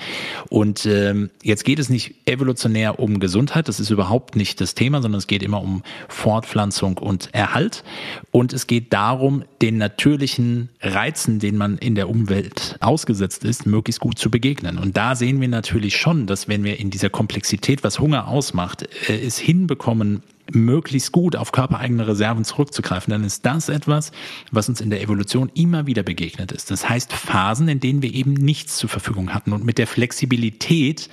Und 0.50 0.86
ähm, 0.86 1.32
jetzt 1.44 1.66
geht 1.66 1.80
es 1.80 1.90
nicht 1.90 2.16
evolutionär 2.26 3.00
um 3.00 3.20
Gesundheit, 3.20 3.68
das 3.68 3.80
ist 3.80 3.90
überhaupt 3.90 4.36
nicht 4.36 4.62
das 4.62 4.76
Thema, 4.76 5.02
sondern 5.02 5.20
es 5.20 5.28
geht 5.28 5.44
immer 5.44 5.62
um 5.62 5.84
Fortpflanzung 6.08 6.98
und 6.98 7.34
Erhalt. 7.34 7.84
Und 8.30 8.54
es 8.54 8.68
geht 8.68 8.94
darum, 8.94 9.44
den 9.62 9.78
natürlichen 9.78 10.70
Reizen, 10.80 11.40
denen 11.40 11.58
man 11.58 11.78
in 11.78 11.96
der 11.96 12.08
Umwelt 12.08 12.78
ausgesetzt 12.80 13.44
ist, 13.44 13.66
möglichst 13.66 14.00
gut 14.00 14.20
zu 14.20 14.30
begegnen. 14.30 14.78
Und 14.78 14.96
da 14.96 15.16
sehen 15.16 15.42
wir 15.42 15.48
natürlich 15.48 15.98
schon, 15.98 16.28
dass 16.28 16.48
wenn 16.48 16.64
wir 16.64 16.80
in 16.80 16.92
dieser 16.92 17.10
Komplexität, 17.10 17.84
was 17.84 18.00
Hunger 18.00 18.28
ausmacht, 18.28 18.88
äh, 19.10 19.20
es 19.20 19.40
hinbekommen, 19.40 20.22
möglichst 20.52 21.12
gut 21.12 21.36
auf 21.36 21.52
körpereigene 21.52 22.08
Reserven 22.08 22.44
zurückzugreifen, 22.44 23.12
dann 23.12 23.24
ist 23.24 23.46
das 23.46 23.70
etwas, 23.70 24.12
was 24.52 24.70
uns 24.70 24.82
in 24.82 24.90
der 24.90 25.02
Evolution 25.02 25.52
immer 25.54 25.88
wieder 25.88 26.04
begegnet 26.04 26.52
ist. 26.52 26.72
Das 26.72 26.88
heißt 26.88 27.14
Phasen, 27.14 27.68
in 27.68 27.80
denen 27.80 28.02
wir 28.02 28.14
eben 28.14 28.34
nichts 28.34 28.78
zur 28.78 28.90
Verfügung 28.90 29.34
hatten 29.34 29.54
und 29.54 29.64
mit 29.64 29.78
der 29.78 29.88
Flexibilität 29.88 31.10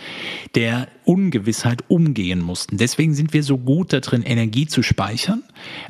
der 0.54 0.88
Ungewissheit 1.08 1.84
umgehen 1.88 2.42
mussten. 2.42 2.76
Deswegen 2.76 3.14
sind 3.14 3.32
wir 3.32 3.42
so 3.42 3.56
gut 3.56 3.94
da 3.94 4.00
drin, 4.00 4.22
Energie 4.22 4.66
zu 4.66 4.82
speichern, 4.82 5.42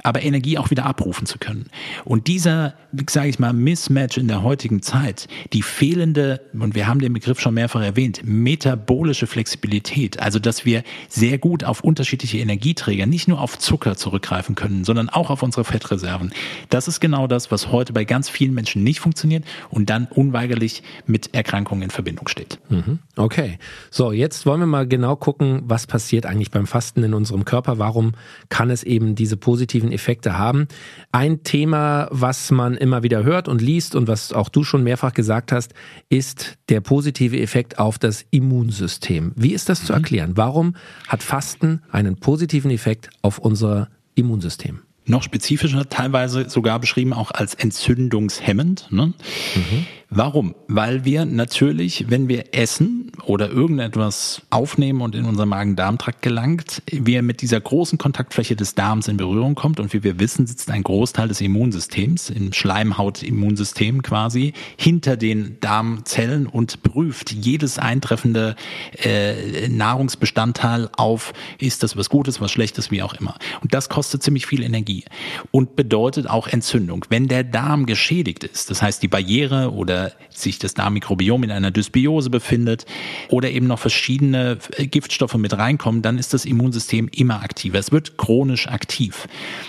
aber 0.04 0.22
Energie 0.22 0.58
auch 0.58 0.70
wieder 0.70 0.86
abrufen 0.86 1.26
zu 1.26 1.38
können. 1.38 1.66
Und 2.04 2.28
dieser, 2.28 2.74
sage 3.10 3.28
ich 3.28 3.40
mal, 3.40 3.52
Mismatch 3.52 4.16
in 4.16 4.28
der 4.28 4.44
heutigen 4.44 4.80
Zeit, 4.80 5.26
die 5.52 5.62
fehlende, 5.62 6.40
und 6.52 6.76
wir 6.76 6.86
haben 6.86 7.00
den 7.00 7.12
Begriff 7.12 7.40
schon 7.40 7.54
mehrfach 7.54 7.82
erwähnt, 7.82 8.20
metabolische 8.22 9.26
Flexibilität, 9.26 10.20
also 10.20 10.38
dass 10.38 10.64
wir 10.64 10.84
sehr 11.08 11.38
gut 11.38 11.64
auf 11.64 11.82
unterschiedliche 11.82 12.38
Energieträger, 12.38 13.06
nicht 13.06 13.26
nur 13.26 13.40
auf 13.40 13.58
Zucker 13.58 13.96
zurückgreifen 13.96 14.54
können, 14.54 14.84
sondern 14.84 15.08
auch 15.08 15.30
auf 15.30 15.42
unsere 15.42 15.64
Fettreserven. 15.64 16.32
Das 16.70 16.86
ist 16.86 17.00
genau 17.00 17.26
das, 17.26 17.50
was 17.50 17.72
heute 17.72 17.92
bei 17.92 18.04
ganz 18.04 18.28
vielen 18.28 18.54
Menschen 18.54 18.84
nicht 18.84 19.00
funktioniert 19.00 19.44
und 19.68 19.90
dann 19.90 20.06
unweigerlich 20.06 20.84
mit 21.06 21.34
Erkrankungen 21.34 21.82
in 21.82 21.90
Verbindung 21.90 22.28
steht. 22.28 22.60
Mhm. 22.68 23.00
Okay, 23.16 23.58
so 23.90 24.12
jetzt 24.12 24.46
wollen 24.46 24.60
wir 24.60 24.66
mal 24.66 24.86
genau 24.86 25.07
genau 25.08 25.16
gucken, 25.16 25.62
was 25.64 25.86
passiert 25.86 26.26
eigentlich 26.26 26.50
beim 26.50 26.66
Fasten 26.66 27.02
in 27.02 27.14
unserem 27.14 27.46
Körper, 27.46 27.78
warum 27.78 28.12
kann 28.50 28.68
es 28.68 28.82
eben 28.82 29.14
diese 29.14 29.38
positiven 29.38 29.90
Effekte 29.90 30.36
haben. 30.36 30.68
Ein 31.12 31.42
Thema, 31.44 32.08
was 32.10 32.50
man 32.50 32.76
immer 32.76 33.02
wieder 33.02 33.24
hört 33.24 33.48
und 33.48 33.62
liest 33.62 33.94
und 33.94 34.06
was 34.06 34.34
auch 34.34 34.50
du 34.50 34.64
schon 34.64 34.84
mehrfach 34.84 35.14
gesagt 35.14 35.50
hast, 35.50 35.72
ist 36.10 36.58
der 36.68 36.82
positive 36.82 37.40
Effekt 37.40 37.78
auf 37.78 37.98
das 37.98 38.26
Immunsystem. 38.30 39.32
Wie 39.34 39.54
ist 39.54 39.70
das 39.70 39.80
mhm. 39.82 39.86
zu 39.86 39.92
erklären? 39.94 40.32
Warum 40.36 40.76
hat 41.06 41.22
Fasten 41.22 41.80
einen 41.90 42.16
positiven 42.16 42.70
Effekt 42.70 43.08
auf 43.22 43.38
unser 43.38 43.88
Immunsystem? 44.14 44.80
Noch 45.06 45.22
spezifischer, 45.22 45.88
teilweise 45.88 46.50
sogar 46.50 46.80
beschrieben 46.80 47.14
auch 47.14 47.30
als 47.30 47.54
entzündungshemmend. 47.54 48.88
Ne? 48.90 49.06
Mhm. 49.06 49.86
Warum? 50.10 50.54
Weil 50.68 51.04
wir 51.04 51.26
natürlich, 51.26 52.06
wenn 52.08 52.28
wir 52.28 52.54
essen 52.54 53.12
oder 53.26 53.50
irgendetwas 53.50 54.40
aufnehmen 54.48 55.02
und 55.02 55.14
in 55.14 55.26
unseren 55.26 55.50
Magen-Darm-Trakt 55.50 56.22
gelangt, 56.22 56.82
wir 56.90 57.20
mit 57.20 57.42
dieser 57.42 57.60
großen 57.60 57.98
Kontaktfläche 57.98 58.56
des 58.56 58.74
Darms 58.74 59.06
in 59.08 59.18
Berührung 59.18 59.54
kommt 59.54 59.80
und 59.80 59.92
wie 59.92 60.02
wir 60.02 60.18
wissen, 60.18 60.46
sitzt 60.46 60.70
ein 60.70 60.82
Großteil 60.82 61.28
des 61.28 61.42
Immunsystems 61.42 62.30
im 62.30 62.54
Schleimhautimmunsystem 62.54 64.00
quasi 64.00 64.54
hinter 64.78 65.18
den 65.18 65.60
Darmzellen 65.60 66.46
und 66.46 66.82
prüft 66.82 67.30
jedes 67.30 67.78
eintreffende 67.78 68.56
äh, 69.02 69.68
Nahrungsbestandteil 69.68 70.88
auf, 70.96 71.34
ist 71.58 71.82
das 71.82 71.98
was 71.98 72.08
Gutes, 72.08 72.40
was 72.40 72.50
Schlechtes, 72.50 72.90
wie 72.90 73.02
auch 73.02 73.12
immer. 73.12 73.36
Und 73.60 73.74
das 73.74 73.90
kostet 73.90 74.22
ziemlich 74.22 74.46
viel 74.46 74.62
Energie 74.62 75.04
und 75.50 75.76
bedeutet 75.76 76.30
auch 76.30 76.46
Entzündung. 76.46 77.04
Wenn 77.10 77.28
der 77.28 77.44
Darm 77.44 77.84
geschädigt 77.84 78.44
ist, 78.44 78.70
das 78.70 78.80
heißt 78.80 79.02
die 79.02 79.08
Barriere 79.08 79.70
oder 79.72 79.97
sich 80.30 80.58
das 80.58 80.74
Darmmikrobiom 80.74 81.42
in 81.42 81.50
einer 81.50 81.70
Dysbiose 81.70 82.30
befindet 82.30 82.86
oder 83.28 83.50
eben 83.50 83.66
noch 83.66 83.78
verschiedene 83.78 84.58
äh, 84.76 84.86
Giftstoffe 84.86 85.34
mit 85.34 85.56
reinkommen, 85.56 86.02
dann 86.02 86.18
ist 86.18 86.34
das 86.34 86.44
Immunsystem 86.44 87.08
immer 87.08 87.42
aktiver. 87.42 87.78
Es 87.78 87.92
wird 87.92 88.16
chronisch 88.16 88.68
aktiv. 88.68 89.26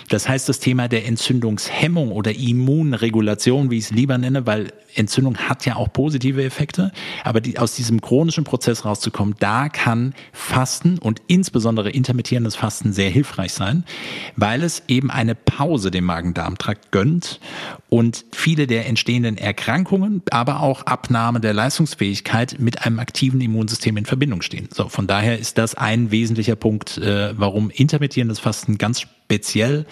Das 0.09 0.27
heißt, 0.27 0.47
das 0.49 0.59
Thema 0.59 0.87
der 0.87 1.05
Entzündungshemmung 1.05 2.11
oder 2.11 2.35
Immunregulation, 2.35 3.71
wie 3.71 3.77
ich 3.77 3.85
es 3.85 3.91
lieber 3.91 4.17
nenne, 4.17 4.45
weil 4.45 4.71
Entzündung 4.95 5.37
hat 5.37 5.65
ja 5.65 5.75
auch 5.75 5.91
positive 5.91 6.43
Effekte, 6.43 6.91
aber 7.23 7.41
die, 7.41 7.59
aus 7.59 7.75
diesem 7.75 8.01
chronischen 8.01 8.43
Prozess 8.43 8.85
rauszukommen, 8.85 9.35
da 9.39 9.69
kann 9.69 10.13
Fasten 10.33 10.97
und 10.97 11.21
insbesondere 11.27 11.89
intermittierendes 11.91 12.55
Fasten 12.55 12.91
sehr 12.93 13.09
hilfreich 13.09 13.53
sein, 13.53 13.83
weil 14.35 14.63
es 14.63 14.83
eben 14.87 15.11
eine 15.11 15.35
Pause 15.35 15.91
dem 15.91 16.05
Magen-Darm-Trakt 16.05 16.91
gönnt 16.91 17.39
und 17.89 18.25
viele 18.31 18.67
der 18.67 18.87
entstehenden 18.87 19.37
Erkrankungen, 19.37 20.18
aber 20.31 20.61
auch 20.61 20.83
Abnahme 20.83 21.39
der 21.39 21.53
Leistungsfähigkeit 21.53 22.57
mit 22.59 22.85
einem 22.85 22.99
aktiven 22.99 23.41
Immunsystem 23.41 23.97
in 23.97 24.05
Verbindung 24.05 24.41
stehen. 24.41 24.69
So, 24.73 24.89
von 24.89 25.07
daher 25.07 25.39
ist 25.39 25.57
das 25.57 25.75
ein 25.75 26.11
wesentlicher 26.11 26.55
Punkt, 26.55 26.97
äh, 26.97 27.33
warum 27.37 27.69
intermittierendes 27.69 28.39
Fasten 28.39 28.77
ganz 28.77 29.01
speziell 29.01 29.85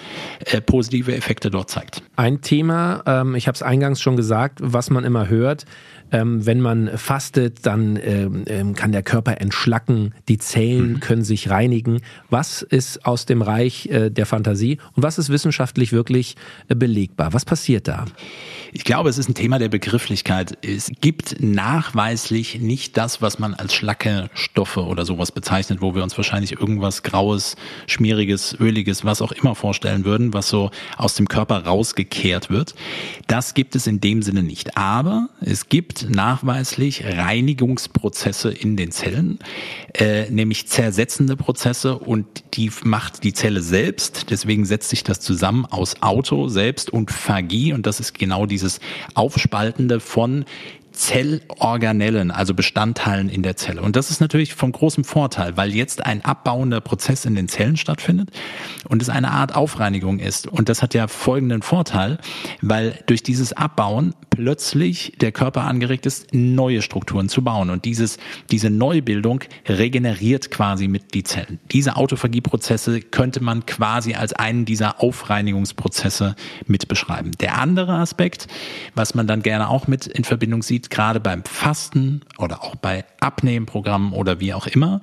äh, 0.45 0.61
positive 0.61 1.15
Effekte 1.15 1.51
dort 1.51 1.69
zeigt. 1.69 2.01
Ein 2.15 2.41
Thema, 2.41 3.03
ähm, 3.05 3.35
ich 3.35 3.47
habe 3.47 3.55
es 3.55 3.61
eingangs 3.61 4.01
schon 4.01 4.15
gesagt, 4.15 4.59
was 4.61 4.89
man 4.89 5.03
immer 5.03 5.29
hört, 5.29 5.65
ähm, 6.11 6.45
wenn 6.45 6.61
man 6.61 6.97
fastet, 6.97 7.65
dann 7.65 7.99
ähm, 8.01 8.45
ähm, 8.47 8.73
kann 8.73 8.91
der 8.91 9.03
Körper 9.03 9.39
entschlacken, 9.41 10.13
die 10.27 10.37
Zellen 10.37 10.93
mhm. 10.93 10.99
können 11.01 11.23
sich 11.23 11.49
reinigen. 11.49 12.01
Was 12.29 12.61
ist 12.61 13.05
aus 13.05 13.25
dem 13.25 13.41
Reich 13.41 13.87
äh, 13.87 14.09
der 14.09 14.25
Fantasie 14.25 14.79
und 14.95 15.03
was 15.03 15.17
ist 15.19 15.29
wissenschaftlich 15.29 15.91
wirklich 15.91 16.35
äh, 16.69 16.75
belegbar? 16.75 17.33
Was 17.33 17.45
passiert 17.45 17.87
da? 17.87 18.05
Ich 18.77 18.83
glaube, 18.83 19.09
es 19.09 19.17
ist 19.17 19.27
ein 19.27 19.33
Thema 19.33 19.57
der 19.57 19.69
Begrifflichkeit. 19.69 20.55
Es 20.63 20.91
gibt 21.01 21.41
nachweislich 21.41 22.59
nicht 22.59 22.95
das, 22.95 23.23
was 23.23 23.39
man 23.39 23.55
als 23.55 23.73
schlacke 23.73 24.29
Stoffe 24.35 24.85
oder 24.85 25.03
sowas 25.03 25.31
bezeichnet, 25.31 25.81
wo 25.81 25.95
wir 25.95 26.03
uns 26.03 26.15
wahrscheinlich 26.15 26.51
irgendwas 26.51 27.01
Graues, 27.01 27.55
Schmieriges, 27.87 28.55
Öliges, 28.59 29.03
was 29.03 29.23
auch 29.23 29.31
immer 29.31 29.55
vorstellen 29.55 30.05
würden, 30.05 30.31
was 30.31 30.49
so 30.49 30.69
aus 30.95 31.15
dem 31.15 31.27
Körper 31.27 31.65
rausgekehrt 31.65 32.51
wird. 32.51 32.75
Das 33.25 33.55
gibt 33.55 33.75
es 33.75 33.87
in 33.87 33.99
dem 33.99 34.21
Sinne 34.21 34.43
nicht. 34.43 34.77
Aber 34.77 35.29
es 35.41 35.69
gibt 35.69 35.77
gibt 35.77 36.09
nachweislich 36.09 37.05
Reinigungsprozesse 37.05 38.51
in 38.51 38.75
den 38.75 38.91
Zellen, 38.91 39.39
äh, 39.93 40.29
nämlich 40.29 40.67
zersetzende 40.67 41.37
Prozesse 41.37 41.97
und 41.97 42.25
die 42.55 42.69
macht 42.83 43.23
die 43.23 43.31
Zelle 43.31 43.61
selbst. 43.61 44.31
Deswegen 44.31 44.65
setzt 44.65 44.89
sich 44.89 45.03
das 45.03 45.21
zusammen 45.21 45.65
aus 45.65 46.01
Auto 46.01 46.49
selbst 46.49 46.91
und 46.91 47.09
Phagie 47.09 47.71
und 47.71 47.85
das 47.85 48.01
ist 48.01 48.19
genau 48.19 48.45
dieses 48.45 48.66
Aufspaltende 49.13 49.99
von 49.99 50.45
Zellorganellen, 50.97 52.31
also 52.31 52.53
Bestandteilen 52.53 53.29
in 53.29 53.43
der 53.43 53.55
Zelle. 53.55 53.81
Und 53.81 53.95
das 53.95 54.09
ist 54.09 54.19
natürlich 54.19 54.55
von 54.55 54.71
großem 54.71 55.03
Vorteil, 55.03 55.55
weil 55.55 55.73
jetzt 55.73 56.05
ein 56.05 56.25
abbauender 56.25 56.81
Prozess 56.81 57.25
in 57.25 57.35
den 57.35 57.47
Zellen 57.47 57.77
stattfindet 57.77 58.31
und 58.89 59.01
es 59.01 59.09
eine 59.09 59.31
Art 59.31 59.55
Aufreinigung 59.55 60.19
ist. 60.19 60.47
Und 60.47 60.69
das 60.69 60.81
hat 60.81 60.93
ja 60.93 61.07
folgenden 61.07 61.61
Vorteil, 61.61 62.17
weil 62.61 62.99
durch 63.05 63.21
dieses 63.21 63.53
Abbauen 63.53 64.15
plötzlich 64.31 65.13
der 65.19 65.31
Körper 65.31 65.63
angeregt 65.63 66.05
ist, 66.05 66.33
neue 66.33 66.81
Strukturen 66.81 67.27
zu 67.27 67.43
bauen. 67.43 67.69
Und 67.69 67.85
dieses, 67.85 68.17
diese 68.51 68.69
Neubildung 68.69 69.41
regeneriert 69.67 70.51
quasi 70.51 70.87
mit 70.87 71.13
die 71.13 71.23
Zellen. 71.23 71.59
Diese 71.71 71.95
Autophagieprozesse 71.95 73.01
könnte 73.01 73.43
man 73.43 73.65
quasi 73.65 74.13
als 74.13 74.33
einen 74.33 74.65
dieser 74.65 75.01
Aufreinigungsprozesse 75.01 76.35
mit 76.67 76.87
beschreiben. 76.87 77.31
Der 77.39 77.57
andere 77.57 77.93
Aspekt, 77.93 78.47
was 78.93 79.15
man 79.15 79.25
dann 79.25 79.41
gerne 79.41 79.69
auch 79.69 79.87
mit 79.87 80.05
in 80.05 80.23
Verbindung 80.23 80.61
sieht, 80.61 80.86
gerade 80.89 81.19
beim 81.19 81.43
Fasten 81.43 82.21
oder 82.37 82.63
auch 82.63 82.75
bei 82.75 83.05
Abnehmprogrammen 83.19 84.13
oder 84.13 84.39
wie 84.39 84.53
auch 84.53 84.67
immer 84.67 85.01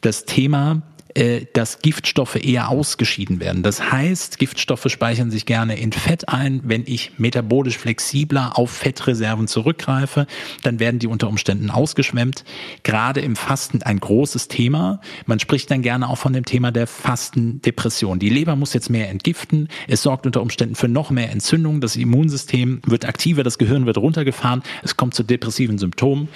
das 0.00 0.24
Thema 0.24 0.82
äh, 1.14 1.46
dass 1.52 1.78
Giftstoffe 1.78 2.34
eher 2.34 2.68
ausgeschieden 2.68 3.38
werden. 3.38 3.62
Das 3.62 3.92
heißt, 3.92 4.38
Giftstoffe 4.38 4.86
speichern 4.88 5.30
sich 5.30 5.46
gerne 5.46 5.78
in 5.78 5.92
Fett 5.92 6.28
ein. 6.28 6.60
Wenn 6.64 6.82
ich 6.86 7.12
metabolisch 7.18 7.78
flexibler 7.78 8.58
auf 8.58 8.72
Fettreserven 8.72 9.46
zurückgreife, 9.46 10.26
dann 10.64 10.80
werden 10.80 10.98
die 10.98 11.06
unter 11.06 11.28
Umständen 11.28 11.70
ausgeschwemmt. 11.70 12.44
Gerade 12.82 13.20
im 13.20 13.36
Fasten 13.36 13.82
ein 13.82 14.00
großes 14.00 14.48
Thema. 14.48 15.00
Man 15.26 15.38
spricht 15.38 15.70
dann 15.70 15.82
gerne 15.82 16.08
auch 16.08 16.18
von 16.18 16.32
dem 16.32 16.44
Thema 16.44 16.72
der 16.72 16.88
Fastendepression. 16.88 18.18
Die 18.18 18.28
Leber 18.28 18.56
muss 18.56 18.72
jetzt 18.72 18.90
mehr 18.90 19.08
entgiften. 19.08 19.68
Es 19.86 20.02
sorgt 20.02 20.26
unter 20.26 20.42
Umständen 20.42 20.74
für 20.74 20.88
noch 20.88 21.10
mehr 21.10 21.30
Entzündung. 21.30 21.80
Das 21.80 21.94
Immunsystem 21.94 22.80
wird 22.84 23.04
aktiver, 23.04 23.44
das 23.44 23.58
Gehirn 23.58 23.86
wird 23.86 23.98
runtergefahren. 23.98 24.64
Es 24.82 24.96
kommt 24.96 25.14
zu 25.14 25.22
depressiven 25.22 25.78
Symptomen. 25.78 26.28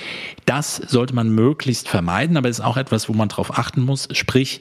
Das 0.46 0.76
sollte 0.76 1.16
man 1.16 1.30
möglichst 1.30 1.88
vermeiden, 1.88 2.36
aber 2.36 2.48
es 2.48 2.60
ist 2.60 2.64
auch 2.64 2.76
etwas, 2.76 3.08
wo 3.08 3.12
man 3.12 3.28
darauf 3.28 3.58
achten 3.58 3.82
muss. 3.82 4.08
Sprich, 4.12 4.60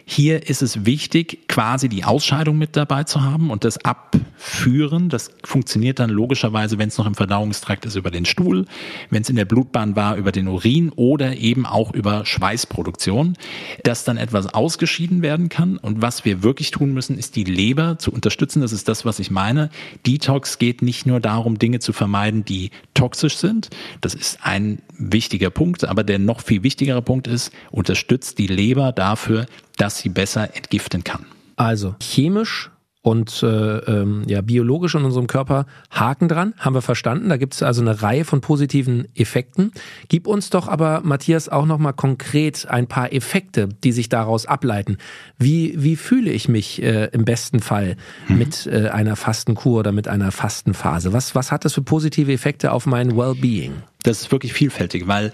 hier 0.11 0.49
ist 0.49 0.61
es 0.61 0.85
wichtig, 0.85 1.47
quasi 1.47 1.87
die 1.87 2.03
Ausscheidung 2.03 2.57
mit 2.57 2.75
dabei 2.75 3.05
zu 3.05 3.21
haben 3.21 3.49
und 3.49 3.63
das 3.63 3.77
Abführen. 3.85 5.07
Das 5.07 5.31
funktioniert 5.45 5.99
dann 5.99 6.09
logischerweise, 6.09 6.77
wenn 6.77 6.89
es 6.89 6.97
noch 6.97 7.05
im 7.05 7.15
Verdauungstrakt 7.15 7.85
ist, 7.85 7.95
über 7.95 8.11
den 8.11 8.25
Stuhl, 8.25 8.65
wenn 9.09 9.21
es 9.21 9.29
in 9.29 9.37
der 9.37 9.45
Blutbahn 9.45 9.95
war, 9.95 10.17
über 10.17 10.33
den 10.33 10.49
Urin 10.49 10.91
oder 10.97 11.37
eben 11.37 11.65
auch 11.65 11.93
über 11.93 12.25
Schweißproduktion, 12.25 13.37
dass 13.83 14.03
dann 14.03 14.17
etwas 14.17 14.53
ausgeschieden 14.53 15.21
werden 15.21 15.47
kann. 15.47 15.77
Und 15.77 16.01
was 16.01 16.25
wir 16.25 16.43
wirklich 16.43 16.71
tun 16.71 16.93
müssen, 16.93 17.17
ist 17.17 17.37
die 17.37 17.45
Leber 17.45 17.97
zu 17.97 18.11
unterstützen. 18.11 18.61
Das 18.61 18.73
ist 18.73 18.89
das, 18.89 19.05
was 19.05 19.17
ich 19.19 19.31
meine. 19.31 19.69
Detox 20.05 20.57
geht 20.57 20.81
nicht 20.81 21.05
nur 21.05 21.21
darum, 21.21 21.57
Dinge 21.57 21.79
zu 21.79 21.93
vermeiden, 21.93 22.43
die 22.43 22.71
toxisch 22.95 23.37
sind. 23.37 23.69
Das 24.01 24.13
ist 24.13 24.39
ein 24.43 24.81
wichtiger 24.97 25.51
Punkt. 25.51 25.85
Aber 25.85 26.03
der 26.03 26.19
noch 26.19 26.41
viel 26.41 26.63
wichtigere 26.63 27.01
Punkt 27.01 27.27
ist, 27.27 27.53
unterstützt 27.71 28.39
die 28.39 28.47
Leber 28.47 28.91
dafür, 28.91 29.45
dass 29.81 29.97
sie 29.97 30.09
besser 30.09 30.55
entgiften 30.55 31.03
kann. 31.03 31.25
Also 31.55 31.95
chemisch 31.99 32.69
und 33.01 33.41
äh, 33.41 33.47
ähm, 33.47 34.23
ja, 34.27 34.41
biologisch 34.41 34.93
in 34.93 35.03
unserem 35.03 35.25
Körper 35.25 35.65
Haken 35.89 36.27
dran, 36.27 36.53
haben 36.59 36.75
wir 36.75 36.83
verstanden. 36.83 37.29
Da 37.29 37.37
gibt 37.37 37.55
es 37.55 37.63
also 37.63 37.81
eine 37.81 38.03
Reihe 38.03 38.23
von 38.23 38.41
positiven 38.41 39.07
Effekten. 39.15 39.71
Gib 40.07 40.27
uns 40.27 40.51
doch 40.51 40.67
aber, 40.67 41.01
Matthias, 41.03 41.49
auch 41.49 41.65
nochmal 41.65 41.93
konkret 41.93 42.67
ein 42.69 42.85
paar 42.85 43.11
Effekte, 43.11 43.69
die 43.83 43.91
sich 43.91 44.07
daraus 44.07 44.45
ableiten. 44.45 44.97
Wie, 45.39 45.73
wie 45.77 45.95
fühle 45.95 46.29
ich 46.29 46.47
mich 46.47 46.79
äh, 46.83 47.05
im 47.05 47.25
besten 47.25 47.59
Fall 47.59 47.97
mhm. 48.27 48.37
mit 48.37 48.67
äh, 48.67 48.89
einer 48.89 49.15
Fastenkur 49.15 49.79
oder 49.79 49.91
mit 49.91 50.07
einer 50.07 50.31
Fastenphase? 50.31 51.11
Was, 51.11 51.33
was 51.33 51.51
hat 51.51 51.65
das 51.65 51.73
für 51.73 51.81
positive 51.81 52.31
Effekte 52.31 52.71
auf 52.71 52.85
mein 52.85 53.17
Wellbeing? 53.17 53.73
Das 54.03 54.21
ist 54.21 54.31
wirklich 54.31 54.53
vielfältig, 54.53 55.07
weil 55.07 55.31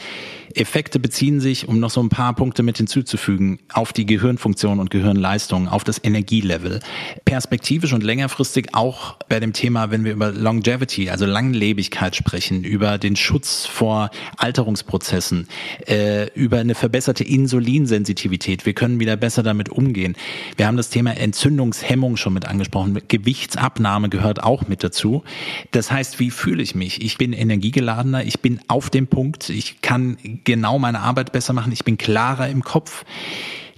Effekte 0.58 1.00
beziehen 1.00 1.40
sich, 1.40 1.68
um 1.68 1.80
noch 1.80 1.90
so 1.90 2.02
ein 2.02 2.10
paar 2.10 2.34
Punkte 2.34 2.64
mit 2.64 2.78
hinzuzufügen, 2.78 3.60
auf 3.74 3.94
die 3.94 4.06
Gehirnfunktion 4.06 4.80
und 4.80 4.90
Gehirnleistung, 4.90 5.68
auf 5.68 5.84
das 5.84 6.04
Energielevel. 6.04 6.80
Perspektivisch 7.26 7.94
und 7.94 8.04
längerfristig 8.04 8.74
auch 8.74 9.16
bei 9.30 9.40
dem 9.40 9.54
Thema, 9.54 9.92
wenn 9.92 10.04
wir 10.04 10.14
über 10.14 10.32
Longevity, 10.32 11.10
also 11.10 11.26
Langlebigkeit 11.26 12.16
sprechen, 12.16 12.64
über 12.64 12.98
den 12.98 13.16
Schutz 13.16 13.66
vor 13.66 14.10
Alterungsprozessen, 14.38 15.48
äh, 15.88 16.30
über 16.34 16.58
eine 16.60 16.76
verbesserte 16.76 17.24
Insulinsensitivität. 17.24 18.66
Wir 18.66 18.74
können 18.74 19.00
wieder 19.00 19.16
besser 19.16 19.44
damit 19.44 19.70
umgehen. 19.70 20.16
Wir 20.56 20.68
haben 20.68 20.78
das 20.78 20.90
Thema 20.90 21.12
Entzündungshemmung 21.18 22.18
schon 22.18 22.34
mit 22.34 22.46
angesprochen. 22.46 22.98
Gewichtsabnahme 23.08 24.10
gehört 24.10 24.44
auch 24.44 24.68
mit 24.68 24.84
dazu. 24.84 25.24
Das 25.72 25.92
heißt, 25.92 26.20
wie 26.20 26.32
fühle 26.32 26.64
ich 26.64 26.76
mich? 26.76 27.02
Ich 27.02 27.18
bin 27.18 27.34
energiegeladener, 27.34 28.24
ich 28.24 28.40
bin 28.40 28.60
auf 28.68 28.90
dem 28.90 29.08
Punkt, 29.08 29.50
ich 29.50 29.82
kann 29.82 30.18
genau 30.48 30.80
meine 30.80 31.02
Arbeit 31.02 31.34
besser 31.34 31.54
machen, 31.54 31.72
ich 31.74 31.84
bin 31.84 31.98
klarer 31.98 32.48
im 32.48 32.64
Kopf. 32.64 33.04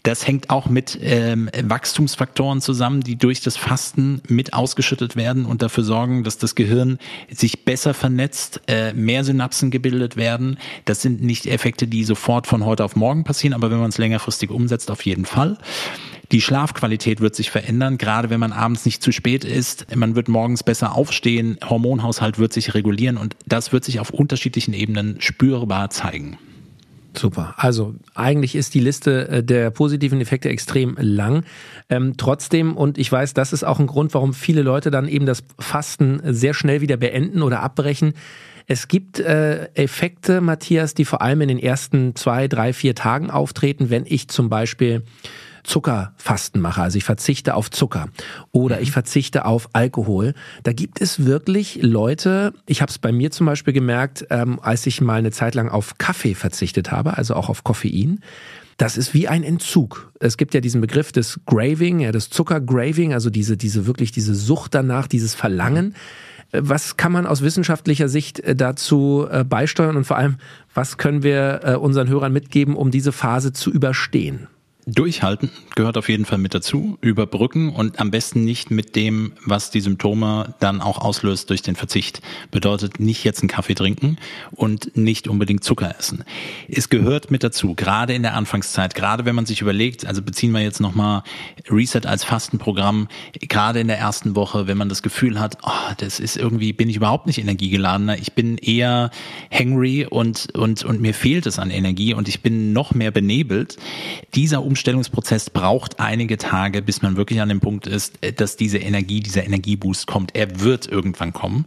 Das 0.04 0.26
hängt 0.26 0.50
auch 0.50 0.68
mit 0.70 0.98
ähm, 1.02 1.50
Wachstumsfaktoren 1.62 2.62
zusammen, 2.62 3.02
die 3.02 3.18
durch 3.18 3.42
das 3.42 3.58
Fasten 3.58 4.22
mit 4.30 4.54
ausgeschüttet 4.54 5.18
werden 5.18 5.46
und 5.46 5.62
dafür 5.62 5.84
sorgen, 5.84 6.24
dass 6.24 6.38
das 6.38 6.56
Gehirn 6.56 7.00
sich 7.30 7.66
besser 7.66 7.94
vernetzt, 7.94 8.62
äh, 8.68 8.94
mehr 8.94 9.26
Synapsen 9.26 9.72
gebildet 9.72 10.16
werden. 10.16 10.58
Das 10.86 11.02
sind 11.02 11.22
nicht 11.22 11.48
Effekte, 11.48 11.88
die 11.88 12.06
sofort 12.06 12.48
von 12.48 12.64
heute 12.66 12.86
auf 12.86 12.96
morgen 12.96 13.26
passieren, 13.26 13.54
aber 13.54 13.72
wenn 13.72 13.80
man 13.80 13.90
es 13.90 13.98
längerfristig 13.98 14.52
umsetzt, 14.52 14.90
auf 14.90 15.04
jeden 15.06 15.26
Fall. 15.26 15.58
Die 16.32 16.42
Schlafqualität 16.42 17.20
wird 17.20 17.36
sich 17.36 17.50
verändern, 17.50 17.98
gerade 17.98 18.30
wenn 18.30 18.40
man 18.40 18.54
abends 18.54 18.86
nicht 18.86 19.02
zu 19.02 19.12
spät 19.12 19.44
ist. 19.44 19.94
Man 19.96 20.16
wird 20.16 20.28
morgens 20.28 20.64
besser 20.64 20.96
aufstehen, 20.96 21.58
Hormonhaushalt 21.68 22.38
wird 22.38 22.54
sich 22.54 22.76
regulieren 22.76 23.18
und 23.18 23.36
das 23.48 23.74
wird 23.74 23.84
sich 23.84 24.00
auf 24.00 24.12
unterschiedlichen 24.12 24.74
Ebenen 24.74 25.20
spürbar 25.20 25.90
zeigen. 25.90 26.38
Super. 27.20 27.54
Also 27.58 27.96
eigentlich 28.16 28.56
ist 28.56 28.74
die 28.74 28.80
Liste 28.80 29.28
äh, 29.28 29.44
der 29.44 29.72
positiven 29.72 30.22
Effekte 30.22 30.48
extrem 30.48 30.96
lang. 30.98 31.44
Ähm, 31.90 32.14
trotzdem, 32.16 32.78
und 32.78 32.98
ich 32.98 33.12
weiß, 33.12 33.34
das 33.34 33.52
ist 33.52 33.66
auch 33.66 33.78
ein 33.78 33.88
Grund, 33.88 34.14
warum 34.14 34.34
viele 34.34 34.62
Leute 34.62 34.90
dann 34.90 35.10
eben 35.10 35.26
das 35.26 35.44
Fasten 35.60 36.22
sehr 36.24 36.54
schnell 36.54 36.80
wieder 36.80 36.96
beenden 36.96 37.42
oder 37.42 37.60
abbrechen. 37.62 38.14
Es 38.68 38.88
gibt 38.88 39.20
äh, 39.20 39.66
Effekte, 39.74 40.40
Matthias, 40.40 40.94
die 40.94 41.04
vor 41.04 41.22
allem 41.22 41.42
in 41.42 41.50
den 41.50 41.60
ersten 41.60 42.16
zwei, 42.16 42.48
drei, 42.48 42.72
vier 42.72 42.96
Tagen 42.96 43.30
auftreten, 43.30 43.90
wenn 43.90 44.06
ich 44.06 44.30
zum 44.30 44.48
Beispiel 44.48 45.04
Zuckerfasten 45.70 46.60
mache, 46.62 46.82
also 46.82 46.98
ich 46.98 47.04
verzichte 47.04 47.54
auf 47.54 47.70
Zucker 47.70 48.10
oder 48.52 48.78
mhm. 48.78 48.84
ich 48.84 48.92
verzichte 48.92 49.46
auf 49.46 49.70
Alkohol, 49.74 50.34
da 50.64 50.74
gibt 50.74 51.00
es 51.00 51.26
wirklich 51.26 51.80
Leute, 51.82 52.54
ich 52.66 52.82
habe 52.82 52.90
es 52.90 52.98
bei 52.98 53.12
mir 53.12 53.32
zum 53.32 53.46
Beispiel 53.46 53.74
gemerkt, 53.74 54.26
ähm, 54.32 54.60
als 54.62 54.86
ich 54.88 55.00
mal 55.00 55.20
eine 55.20 55.32
Zeit 55.32 55.56
lang 55.56 55.70
auf 55.70 55.98
Kaffee 55.98 56.34
verzichtet 56.34 56.92
habe, 56.92 57.18
also 57.18 57.36
auch 57.36 57.50
auf 57.50 57.64
Koffein, 57.64 58.20
das 58.78 58.98
ist 58.98 59.14
wie 59.14 59.28
ein 59.28 59.44
Entzug. 59.44 60.12
Es 60.22 60.38
gibt 60.38 60.54
ja 60.54 60.62
diesen 60.62 60.80
Begriff 60.80 61.12
des 61.12 61.42
Graving, 61.46 62.00
ja, 62.00 62.14
des 62.14 62.30
Zuckergraving, 62.30 63.14
also 63.14 63.30
diese, 63.30 63.58
diese 63.58 63.86
wirklich 63.86 64.12
diese 64.12 64.34
Sucht 64.34 64.74
danach, 64.74 65.06
dieses 65.06 65.36
Verlangen. 65.36 65.96
Was 66.52 66.98
kann 66.98 67.12
man 67.12 67.28
aus 67.28 67.42
wissenschaftlicher 67.42 68.10
Sicht 68.10 68.40
äh, 68.40 68.56
dazu 68.56 69.28
äh, 69.30 69.44
beisteuern 69.44 69.98
und 69.98 70.06
vor 70.06 70.18
allem, 70.18 70.38
was 70.74 70.98
können 70.98 71.24
wir 71.24 71.60
äh, 71.64 71.76
unseren 71.76 72.08
Hörern 72.08 72.34
mitgeben, 72.34 72.76
um 72.76 72.90
diese 72.90 73.12
Phase 73.12 73.54
zu 73.54 73.70
überstehen? 73.70 74.48
Durchhalten 74.96 75.52
gehört 75.76 75.98
auf 75.98 76.10
jeden 76.10 76.26
Fall 76.26 76.40
mit 76.40 76.54
dazu, 76.54 76.98
überbrücken 77.02 77.70
und 77.70 78.00
am 78.00 78.10
besten 78.10 78.44
nicht 78.44 78.72
mit 78.72 78.96
dem, 78.96 79.34
was 79.46 79.70
die 79.70 79.82
Symptome 79.82 80.56
dann 80.60 80.82
auch 80.82 80.98
auslöst 80.98 81.50
durch 81.50 81.62
den 81.62 81.76
Verzicht. 81.76 82.22
Bedeutet 82.50 83.00
nicht 83.00 83.24
jetzt 83.24 83.42
einen 83.42 83.50
Kaffee 83.50 83.76
trinken 83.76 84.18
und 84.52 84.98
nicht 84.98 85.28
unbedingt 85.28 85.64
Zucker 85.64 85.96
essen. 85.98 86.24
Es 86.68 86.90
gehört 86.90 87.30
mit 87.30 87.44
dazu, 87.44 87.76
gerade 87.76 88.14
in 88.14 88.24
der 88.24 88.34
Anfangszeit, 88.34 88.96
gerade 88.96 89.26
wenn 89.26 89.36
man 89.36 89.46
sich 89.46 89.62
überlegt, 89.62 90.06
also 90.06 90.24
beziehen 90.24 90.52
wir 90.52 90.62
jetzt 90.62 90.82
nochmal 90.82 91.24
Reset 91.70 92.02
als 92.06 92.24
Fastenprogramm, 92.24 93.08
gerade 93.34 93.80
in 93.80 93.88
der 93.88 94.00
ersten 94.00 94.36
Woche, 94.36 94.66
wenn 94.66 94.78
man 94.78 94.90
das 94.90 95.04
Gefühl 95.04 95.40
hat, 95.40 95.58
oh, 95.64 95.94
das 95.98 96.20
ist 96.20 96.36
irgendwie, 96.36 96.74
bin 96.74 96.90
ich 96.90 96.96
überhaupt 96.96 97.28
nicht 97.28 97.38
energiegeladener, 97.38 98.18
ich 98.18 98.34
bin 98.34 98.58
eher 98.58 99.12
hangry 99.52 100.08
und, 100.10 100.56
und, 100.56 100.84
und 100.84 101.00
mir 101.00 101.14
fehlt 101.14 101.46
es 101.46 101.60
an 101.60 101.70
Energie 101.70 102.16
und 102.16 102.28
ich 102.28 102.42
bin 102.42 102.74
noch 102.74 102.96
mehr 102.96 103.12
benebelt. 103.12 103.78
Dieser 104.34 104.64
Umstand 104.64 104.79
Umstellungsprozess 104.80 105.50
braucht 105.50 106.00
einige 106.00 106.38
Tage, 106.38 106.82
bis 106.82 107.02
man 107.02 107.18
wirklich 107.18 107.42
an 107.42 107.50
dem 107.50 107.60
Punkt 107.60 107.86
ist, 107.86 108.18
dass 108.38 108.56
diese 108.56 108.78
Energie, 108.78 109.20
dieser 109.20 109.44
Energieboost 109.44 110.08
kommt. 110.08 110.38
Er 110.38 110.62
wird 110.62 110.88
irgendwann 110.88 111.34
kommen. 111.34 111.66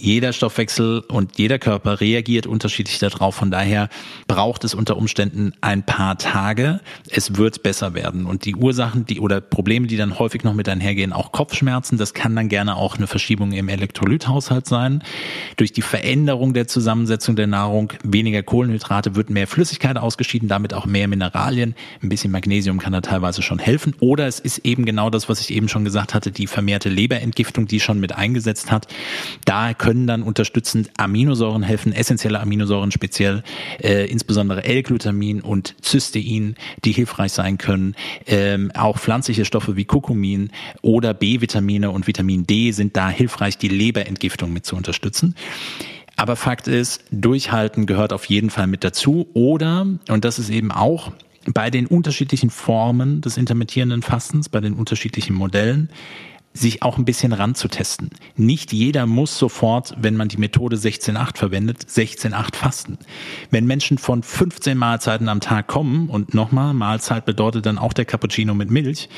Jeder 0.00 0.32
Stoffwechsel 0.32 1.00
und 1.00 1.38
jeder 1.38 1.58
Körper 1.58 2.00
reagiert 2.00 2.46
unterschiedlich 2.46 2.98
darauf. 2.98 3.36
Von 3.36 3.50
daher 3.50 3.88
braucht 4.26 4.64
es 4.64 4.74
unter 4.74 4.96
Umständen 4.96 5.52
ein 5.60 5.84
paar 5.84 6.18
Tage. 6.18 6.80
Es 7.10 7.36
wird 7.36 7.62
besser 7.62 7.94
werden. 7.94 8.26
Und 8.26 8.44
die 8.44 8.54
Ursachen, 8.54 9.06
die 9.06 9.20
oder 9.20 9.40
Probleme, 9.40 9.86
die 9.86 9.96
dann 9.96 10.18
häufig 10.18 10.44
noch 10.44 10.54
mit 10.54 10.68
einhergehen, 10.68 11.12
auch 11.12 11.32
Kopfschmerzen, 11.32 11.98
das 11.98 12.14
kann 12.14 12.36
dann 12.36 12.48
gerne 12.48 12.76
auch 12.76 12.96
eine 12.96 13.06
Verschiebung 13.06 13.52
im 13.52 13.68
Elektrolythaushalt 13.68 14.66
sein. 14.66 15.02
Durch 15.56 15.72
die 15.72 15.82
Veränderung 15.82 16.54
der 16.54 16.68
Zusammensetzung 16.68 17.36
der 17.36 17.46
Nahrung, 17.46 17.92
weniger 18.02 18.42
Kohlenhydrate, 18.42 19.14
wird 19.16 19.30
mehr 19.30 19.46
Flüssigkeit 19.46 19.96
ausgeschieden, 19.96 20.48
damit 20.48 20.74
auch 20.74 20.86
mehr 20.86 21.08
Mineralien. 21.08 21.74
Ein 22.02 22.08
bisschen 22.08 22.30
Magnesium 22.30 22.78
kann 22.78 22.92
da 22.92 23.00
teilweise 23.00 23.42
schon 23.42 23.58
helfen. 23.58 23.94
Oder 24.00 24.26
es 24.26 24.40
ist 24.40 24.58
eben 24.58 24.84
genau 24.84 25.10
das, 25.10 25.28
was 25.28 25.40
ich 25.40 25.52
eben 25.52 25.68
schon 25.68 25.84
gesagt 25.84 26.14
hatte, 26.14 26.30
die 26.30 26.46
vermehrte 26.46 26.88
Leberentgiftung, 26.88 27.66
die 27.66 27.80
schon 27.80 28.00
mit 28.00 28.12
eingesetzt 28.12 28.70
hat. 28.70 28.86
Da 29.44 29.74
können 29.86 30.08
dann 30.08 30.24
unterstützend 30.24 30.90
Aminosäuren 30.96 31.62
helfen, 31.62 31.92
essentielle 31.92 32.40
Aminosäuren 32.40 32.90
speziell, 32.90 33.44
äh, 33.80 34.10
insbesondere 34.10 34.64
L-Glutamin 34.64 35.40
und 35.42 35.76
Cystein, 35.80 36.56
die 36.84 36.90
hilfreich 36.90 37.30
sein 37.30 37.56
können. 37.56 37.94
Ähm, 38.26 38.72
auch 38.74 38.98
pflanzliche 38.98 39.44
Stoffe 39.44 39.76
wie 39.76 39.84
Kurkumin 39.84 40.50
oder 40.82 41.14
B-Vitamine 41.14 41.92
und 41.92 42.08
Vitamin 42.08 42.48
D 42.48 42.72
sind 42.72 42.96
da 42.96 43.08
hilfreich, 43.08 43.58
die 43.58 43.68
Leberentgiftung 43.68 44.52
mit 44.52 44.66
zu 44.66 44.74
unterstützen. 44.74 45.36
Aber 46.16 46.34
Fakt 46.34 46.66
ist, 46.66 47.04
durchhalten 47.12 47.86
gehört 47.86 48.12
auf 48.12 48.24
jeden 48.24 48.50
Fall 48.50 48.66
mit 48.66 48.82
dazu. 48.82 49.28
Oder, 49.34 49.86
und 50.08 50.24
das 50.24 50.40
ist 50.40 50.50
eben 50.50 50.72
auch 50.72 51.12
bei 51.54 51.70
den 51.70 51.86
unterschiedlichen 51.86 52.50
Formen 52.50 53.20
des 53.20 53.36
intermittierenden 53.36 54.02
Fastens, 54.02 54.48
bei 54.48 54.60
den 54.60 54.74
unterschiedlichen 54.74 55.36
Modellen, 55.36 55.90
sich 56.56 56.82
auch 56.82 56.98
ein 56.98 57.04
bisschen 57.04 57.32
ranzutesten. 57.32 58.10
Nicht 58.36 58.72
jeder 58.72 59.06
muss 59.06 59.38
sofort, 59.38 59.94
wenn 60.00 60.16
man 60.16 60.28
die 60.28 60.38
Methode 60.38 60.76
16.8 60.76 61.36
verwendet, 61.36 61.84
16.8 61.88 62.56
fasten. 62.56 62.98
Wenn 63.50 63.66
Menschen 63.66 63.98
von 63.98 64.22
15 64.22 64.76
Mahlzeiten 64.76 65.28
am 65.28 65.40
Tag 65.40 65.66
kommen 65.66 66.08
und 66.08 66.34
nochmal, 66.34 66.74
Mahlzeit 66.74 67.24
bedeutet 67.24 67.66
dann 67.66 67.78
auch 67.78 67.92
der 67.92 68.04
Cappuccino 68.04 68.54
mit 68.54 68.70
Milch, 68.70 69.08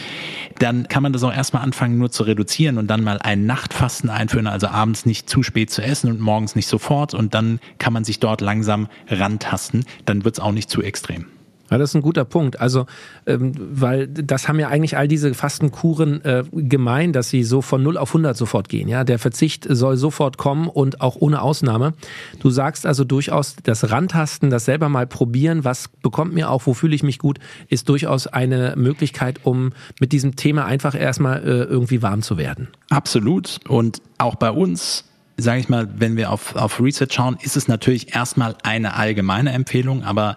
dann 0.58 0.88
kann 0.88 1.02
man 1.02 1.12
das 1.12 1.22
auch 1.22 1.32
erstmal 1.32 1.62
anfangen 1.62 1.98
nur 1.98 2.10
zu 2.10 2.24
reduzieren 2.24 2.78
und 2.78 2.88
dann 2.88 3.04
mal 3.04 3.18
ein 3.18 3.46
Nachtfasten 3.46 4.10
einführen, 4.10 4.46
also 4.46 4.66
abends 4.68 5.06
nicht 5.06 5.30
zu 5.30 5.42
spät 5.42 5.70
zu 5.70 5.82
essen 5.82 6.10
und 6.10 6.20
morgens 6.20 6.56
nicht 6.56 6.66
sofort 6.66 7.14
und 7.14 7.34
dann 7.34 7.60
kann 7.78 7.92
man 7.92 8.04
sich 8.04 8.20
dort 8.20 8.40
langsam 8.40 8.88
rantasten, 9.08 9.84
dann 10.04 10.24
wird's 10.24 10.40
auch 10.40 10.52
nicht 10.52 10.70
zu 10.70 10.82
extrem. 10.82 11.26
Ja, 11.70 11.78
das 11.78 11.90
ist 11.90 11.94
ein 11.94 12.02
guter 12.02 12.24
Punkt. 12.24 12.60
Also, 12.60 12.86
ähm, 13.26 13.52
weil 13.56 14.08
das 14.08 14.48
haben 14.48 14.58
ja 14.58 14.68
eigentlich 14.68 14.96
all 14.96 15.08
diese 15.08 15.34
Fastenkuren 15.34 16.24
äh, 16.24 16.44
gemein, 16.52 17.12
dass 17.12 17.28
sie 17.28 17.44
so 17.44 17.62
von 17.62 17.82
0 17.82 17.98
auf 17.98 18.10
100 18.10 18.36
sofort 18.36 18.68
gehen. 18.68 18.88
Ja, 18.88 19.04
der 19.04 19.18
Verzicht 19.18 19.66
soll 19.68 19.96
sofort 19.96 20.38
kommen 20.38 20.68
und 20.68 21.00
auch 21.00 21.16
ohne 21.16 21.42
Ausnahme. 21.42 21.94
Du 22.40 22.50
sagst 22.50 22.86
also 22.86 23.04
durchaus, 23.04 23.56
das 23.62 23.90
Rantasten, 23.90 24.50
das 24.50 24.64
selber 24.64 24.88
mal 24.88 25.06
probieren, 25.06 25.64
was 25.64 25.88
bekommt 25.88 26.34
mir 26.34 26.50
auch, 26.50 26.66
wo 26.66 26.74
fühle 26.74 26.94
ich 26.94 27.02
mich 27.02 27.18
gut, 27.18 27.38
ist 27.68 27.88
durchaus 27.88 28.26
eine 28.26 28.74
Möglichkeit, 28.76 29.40
um 29.44 29.72
mit 30.00 30.12
diesem 30.12 30.36
Thema 30.36 30.64
einfach 30.64 30.94
erstmal 30.94 31.42
äh, 31.42 31.64
irgendwie 31.64 32.02
warm 32.02 32.22
zu 32.22 32.38
werden. 32.38 32.68
Absolut. 32.90 33.60
Und 33.68 34.00
auch 34.18 34.36
bei 34.36 34.50
uns 34.50 35.04
sage 35.40 35.60
ich 35.60 35.68
mal, 35.68 35.88
wenn 35.96 36.16
wir 36.16 36.32
auf, 36.32 36.56
auf 36.56 36.80
Research 36.80 37.12
schauen, 37.12 37.38
ist 37.40 37.56
es 37.56 37.68
natürlich 37.68 38.14
erstmal 38.14 38.56
eine 38.64 38.94
allgemeine 38.94 39.52
Empfehlung, 39.52 40.02
aber 40.02 40.34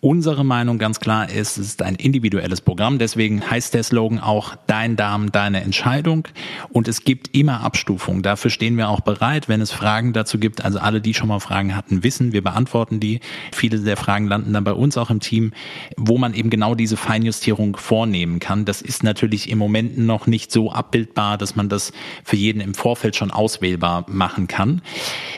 Unsere 0.00 0.44
Meinung 0.44 0.78
ganz 0.78 1.00
klar 1.00 1.28
ist, 1.28 1.58
es 1.58 1.66
ist 1.66 1.82
ein 1.82 1.96
individuelles 1.96 2.60
Programm, 2.60 3.00
deswegen 3.00 3.50
heißt 3.50 3.74
der 3.74 3.82
Slogan 3.82 4.20
auch 4.20 4.54
Dein 4.68 4.94
Darm, 4.94 5.32
deine 5.32 5.62
Entscheidung 5.62 6.28
und 6.68 6.86
es 6.86 7.02
gibt 7.02 7.36
immer 7.36 7.62
Abstufungen. 7.62 8.22
Dafür 8.22 8.52
stehen 8.52 8.76
wir 8.76 8.90
auch 8.90 9.00
bereit, 9.00 9.48
wenn 9.48 9.60
es 9.60 9.72
Fragen 9.72 10.12
dazu 10.12 10.38
gibt. 10.38 10.64
Also 10.64 10.78
alle, 10.78 11.00
die 11.00 11.14
schon 11.14 11.26
mal 11.26 11.40
Fragen 11.40 11.74
hatten, 11.74 12.04
wissen, 12.04 12.32
wir 12.32 12.44
beantworten 12.44 13.00
die. 13.00 13.18
Viele 13.52 13.80
der 13.80 13.96
Fragen 13.96 14.28
landen 14.28 14.52
dann 14.52 14.62
bei 14.62 14.72
uns 14.72 14.96
auch 14.96 15.10
im 15.10 15.18
Team, 15.18 15.52
wo 15.96 16.16
man 16.16 16.32
eben 16.32 16.48
genau 16.48 16.76
diese 16.76 16.96
Feinjustierung 16.96 17.76
vornehmen 17.76 18.38
kann. 18.38 18.64
Das 18.64 18.82
ist 18.82 19.02
natürlich 19.02 19.50
im 19.50 19.58
Moment 19.58 19.98
noch 19.98 20.28
nicht 20.28 20.52
so 20.52 20.70
abbildbar, 20.70 21.38
dass 21.38 21.56
man 21.56 21.68
das 21.68 21.92
für 22.22 22.36
jeden 22.36 22.60
im 22.60 22.74
Vorfeld 22.74 23.16
schon 23.16 23.32
auswählbar 23.32 24.06
machen 24.08 24.46
kann. 24.46 24.80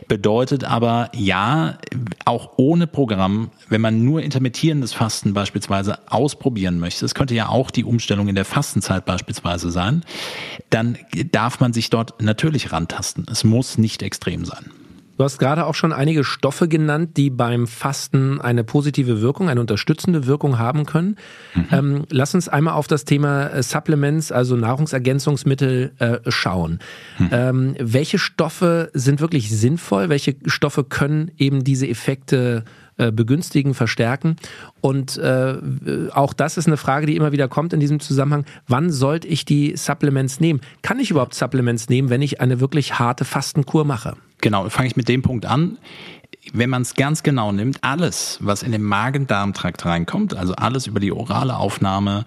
Bedeutet 0.06 0.64
aber, 0.64 1.08
ja, 1.16 1.78
auch 2.26 2.52
ohne 2.58 2.86
Programm, 2.86 3.50
wenn 3.70 3.80
man 3.80 4.04
nur 4.04 4.20
intermittent 4.20 4.49
intermittierendes 4.50 4.92
Fasten 4.92 5.32
beispielsweise 5.32 5.98
ausprobieren 6.10 6.80
möchte, 6.80 7.02
das 7.02 7.14
könnte 7.14 7.34
ja 7.34 7.48
auch 7.48 7.70
die 7.70 7.84
Umstellung 7.84 8.28
in 8.28 8.34
der 8.34 8.44
Fastenzeit 8.44 9.04
beispielsweise 9.04 9.70
sein, 9.70 10.02
dann 10.70 10.98
darf 11.30 11.60
man 11.60 11.72
sich 11.72 11.88
dort 11.90 12.20
natürlich 12.20 12.72
rantasten. 12.72 13.26
Es 13.30 13.44
muss 13.44 13.78
nicht 13.78 14.02
extrem 14.02 14.44
sein. 14.44 14.70
Du 15.16 15.24
hast 15.24 15.38
gerade 15.38 15.66
auch 15.66 15.74
schon 15.74 15.92
einige 15.92 16.24
Stoffe 16.24 16.66
genannt, 16.66 17.18
die 17.18 17.28
beim 17.28 17.66
Fasten 17.66 18.40
eine 18.40 18.64
positive 18.64 19.20
Wirkung, 19.20 19.50
eine 19.50 19.60
unterstützende 19.60 20.26
Wirkung 20.26 20.58
haben 20.58 20.86
können. 20.86 21.16
Mhm. 21.54 21.66
Ähm, 21.70 22.04
lass 22.08 22.34
uns 22.34 22.48
einmal 22.48 22.72
auf 22.72 22.86
das 22.86 23.04
Thema 23.04 23.48
äh, 23.48 23.62
Supplements, 23.62 24.32
also 24.32 24.56
Nahrungsergänzungsmittel, 24.56 25.92
äh, 25.98 26.18
schauen. 26.28 26.78
Mhm. 27.18 27.28
Ähm, 27.32 27.74
welche 27.78 28.18
Stoffe 28.18 28.90
sind 28.94 29.20
wirklich 29.20 29.50
sinnvoll? 29.50 30.08
Welche 30.08 30.36
Stoffe 30.46 30.84
können 30.84 31.30
eben 31.36 31.64
diese 31.64 31.86
Effekte 31.86 32.64
äh, 33.00 33.12
begünstigen, 33.12 33.72
verstärken. 33.72 34.36
Und 34.82 35.16
äh, 35.16 35.54
auch 36.12 36.34
das 36.34 36.58
ist 36.58 36.66
eine 36.66 36.76
Frage, 36.76 37.06
die 37.06 37.16
immer 37.16 37.32
wieder 37.32 37.48
kommt 37.48 37.72
in 37.72 37.80
diesem 37.80 37.98
Zusammenhang. 37.98 38.44
Wann 38.68 38.90
sollte 38.90 39.26
ich 39.26 39.46
die 39.46 39.74
Supplements 39.74 40.38
nehmen? 40.38 40.60
Kann 40.82 41.00
ich 41.00 41.10
überhaupt 41.10 41.34
Supplements 41.34 41.88
nehmen, 41.88 42.10
wenn 42.10 42.20
ich 42.20 42.40
eine 42.42 42.60
wirklich 42.60 42.98
harte 42.98 43.24
Fastenkur 43.24 43.86
mache? 43.86 44.16
Genau, 44.42 44.68
fange 44.68 44.88
ich 44.88 44.96
mit 44.96 45.08
dem 45.08 45.22
Punkt 45.22 45.46
an 45.46 45.78
wenn 46.52 46.70
man 46.70 46.82
es 46.82 46.94
ganz 46.94 47.22
genau 47.22 47.52
nimmt, 47.52 47.78
alles, 47.82 48.38
was 48.40 48.62
in 48.62 48.72
den 48.72 48.82
Magen-Darm-Trakt 48.82 49.84
reinkommt, 49.84 50.34
also 50.34 50.54
alles 50.54 50.86
über 50.86 50.98
die 50.98 51.12
orale 51.12 51.56
Aufnahme 51.56 52.24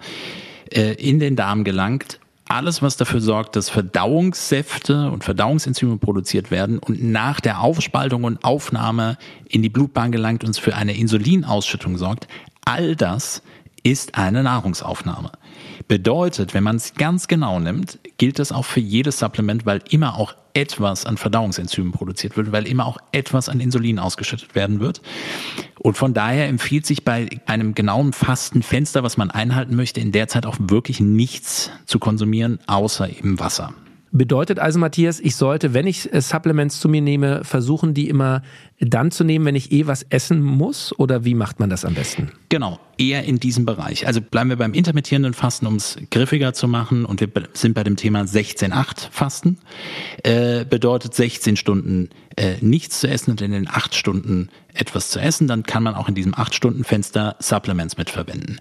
äh, 0.70 0.94
in 0.94 1.18
den 1.18 1.36
Darm 1.36 1.64
gelangt, 1.64 2.20
alles, 2.48 2.82
was 2.82 2.96
dafür 2.96 3.20
sorgt, 3.20 3.56
dass 3.56 3.70
Verdauungssäfte 3.70 5.10
und 5.10 5.24
Verdauungsenzyme 5.24 5.96
produziert 5.96 6.50
werden 6.50 6.78
und 6.78 7.02
nach 7.02 7.40
der 7.40 7.60
Aufspaltung 7.60 8.24
und 8.24 8.44
Aufnahme 8.44 9.16
in 9.48 9.62
die 9.62 9.70
Blutbahn 9.70 10.12
gelangt 10.12 10.44
und 10.44 10.56
für 10.56 10.74
eine 10.74 10.96
Insulinausschüttung 10.96 11.96
sorgt, 11.96 12.28
all 12.64 12.96
das 12.96 13.42
ist 13.82 14.16
eine 14.16 14.42
Nahrungsaufnahme. 14.42 15.32
Bedeutet, 15.88 16.54
wenn 16.54 16.64
man 16.64 16.76
es 16.76 16.94
ganz 16.94 17.28
genau 17.28 17.58
nimmt, 17.60 17.98
gilt 18.18 18.38
das 18.38 18.52
auch 18.52 18.64
für 18.64 18.80
jedes 18.80 19.18
Supplement, 19.18 19.66
weil 19.66 19.82
immer 19.90 20.16
auch 20.18 20.34
etwas 20.54 21.04
an 21.04 21.16
Verdauungsenzymen 21.16 21.92
produziert 21.92 22.36
wird, 22.36 22.52
weil 22.52 22.66
immer 22.66 22.86
auch 22.86 22.98
etwas 23.12 23.48
an 23.48 23.60
Insulin 23.60 23.98
ausgeschüttet 23.98 24.54
werden 24.54 24.80
wird. 24.80 25.02
Und 25.80 25.96
von 25.96 26.14
daher 26.14 26.48
empfiehlt 26.48 26.86
sich 26.86 27.04
bei 27.04 27.28
einem 27.46 27.74
genauen 27.74 28.12
Fastenfenster, 28.12 29.02
was 29.02 29.16
man 29.16 29.30
einhalten 29.30 29.74
möchte, 29.74 30.00
in 30.00 30.12
der 30.12 30.28
Zeit 30.28 30.46
auch 30.46 30.56
wirklich 30.60 31.00
nichts 31.00 31.70
zu 31.86 31.98
konsumieren, 31.98 32.60
außer 32.66 33.10
eben 33.10 33.40
Wasser. 33.40 33.74
Bedeutet 34.16 34.60
also, 34.60 34.78
Matthias, 34.78 35.18
ich 35.18 35.34
sollte, 35.34 35.74
wenn 35.74 35.88
ich 35.88 36.12
äh, 36.12 36.20
Supplements 36.20 36.78
zu 36.78 36.88
mir 36.88 37.02
nehme, 37.02 37.42
versuchen, 37.42 37.94
die 37.94 38.08
immer 38.08 38.42
dann 38.80 39.10
zu 39.10 39.24
nehmen, 39.24 39.44
wenn 39.44 39.54
ich 39.54 39.72
eh 39.72 39.86
was 39.86 40.02
essen 40.02 40.42
muss? 40.42 40.98
Oder 40.98 41.24
wie 41.24 41.34
macht 41.34 41.60
man 41.60 41.70
das 41.70 41.84
am 41.84 41.94
besten? 41.94 42.32
Genau, 42.48 42.78
eher 42.98 43.24
in 43.24 43.38
diesem 43.38 43.64
Bereich. 43.64 44.06
Also 44.06 44.20
bleiben 44.20 44.50
wir 44.50 44.56
beim 44.56 44.74
intermittierenden 44.74 45.34
Fasten, 45.34 45.66
um 45.66 45.76
es 45.76 45.98
griffiger 46.10 46.52
zu 46.54 46.68
machen. 46.68 47.04
Und 47.04 47.20
wir 47.20 47.28
sind 47.52 47.74
bei 47.74 47.84
dem 47.84 47.96
Thema 47.96 48.22
16-8 48.22 49.10
Fasten. 49.10 49.58
Äh, 50.22 50.64
bedeutet 50.64 51.14
16 51.14 51.56
Stunden 51.56 52.10
äh, 52.36 52.56
nichts 52.60 53.00
zu 53.00 53.08
essen 53.08 53.30
und 53.30 53.40
in 53.40 53.52
den 53.52 53.68
8 53.68 53.94
Stunden 53.94 54.48
etwas 54.74 55.10
zu 55.10 55.20
essen. 55.20 55.46
Dann 55.46 55.62
kann 55.62 55.82
man 55.82 55.94
auch 55.94 56.08
in 56.08 56.14
diesem 56.14 56.34
8-Stunden-Fenster 56.34 57.36
Supplements 57.38 57.96
mitverwenden. 57.96 58.58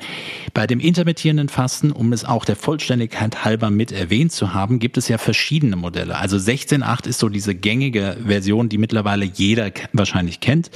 Bei 0.54 0.68
dem 0.68 0.80
intermittierenden 0.80 1.50
Fasten, 1.50 1.92
um 1.92 2.14
es 2.14 2.24
auch 2.24 2.46
der 2.46 2.56
Vollständigkeit 2.56 3.44
halber 3.44 3.72
mit 3.72 3.92
erwähnt 3.92 4.32
zu 4.32 4.54
haben, 4.54 4.80
gibt 4.80 4.98
es 4.98 5.08
ja 5.08 5.18
verschiedene 5.18 5.76
Modelle. 5.76 6.18
Also 6.18 6.38
16-8 6.38 7.08
ist 7.08 7.20
so 7.20 7.30
diese 7.30 7.56
gängige 7.56 8.18
Version, 8.26 8.70
die 8.70 8.78
mittlerweile 8.78 9.26
jeder 9.26 9.72
wahrscheinlich 10.04 10.40
kennt. 10.40 10.70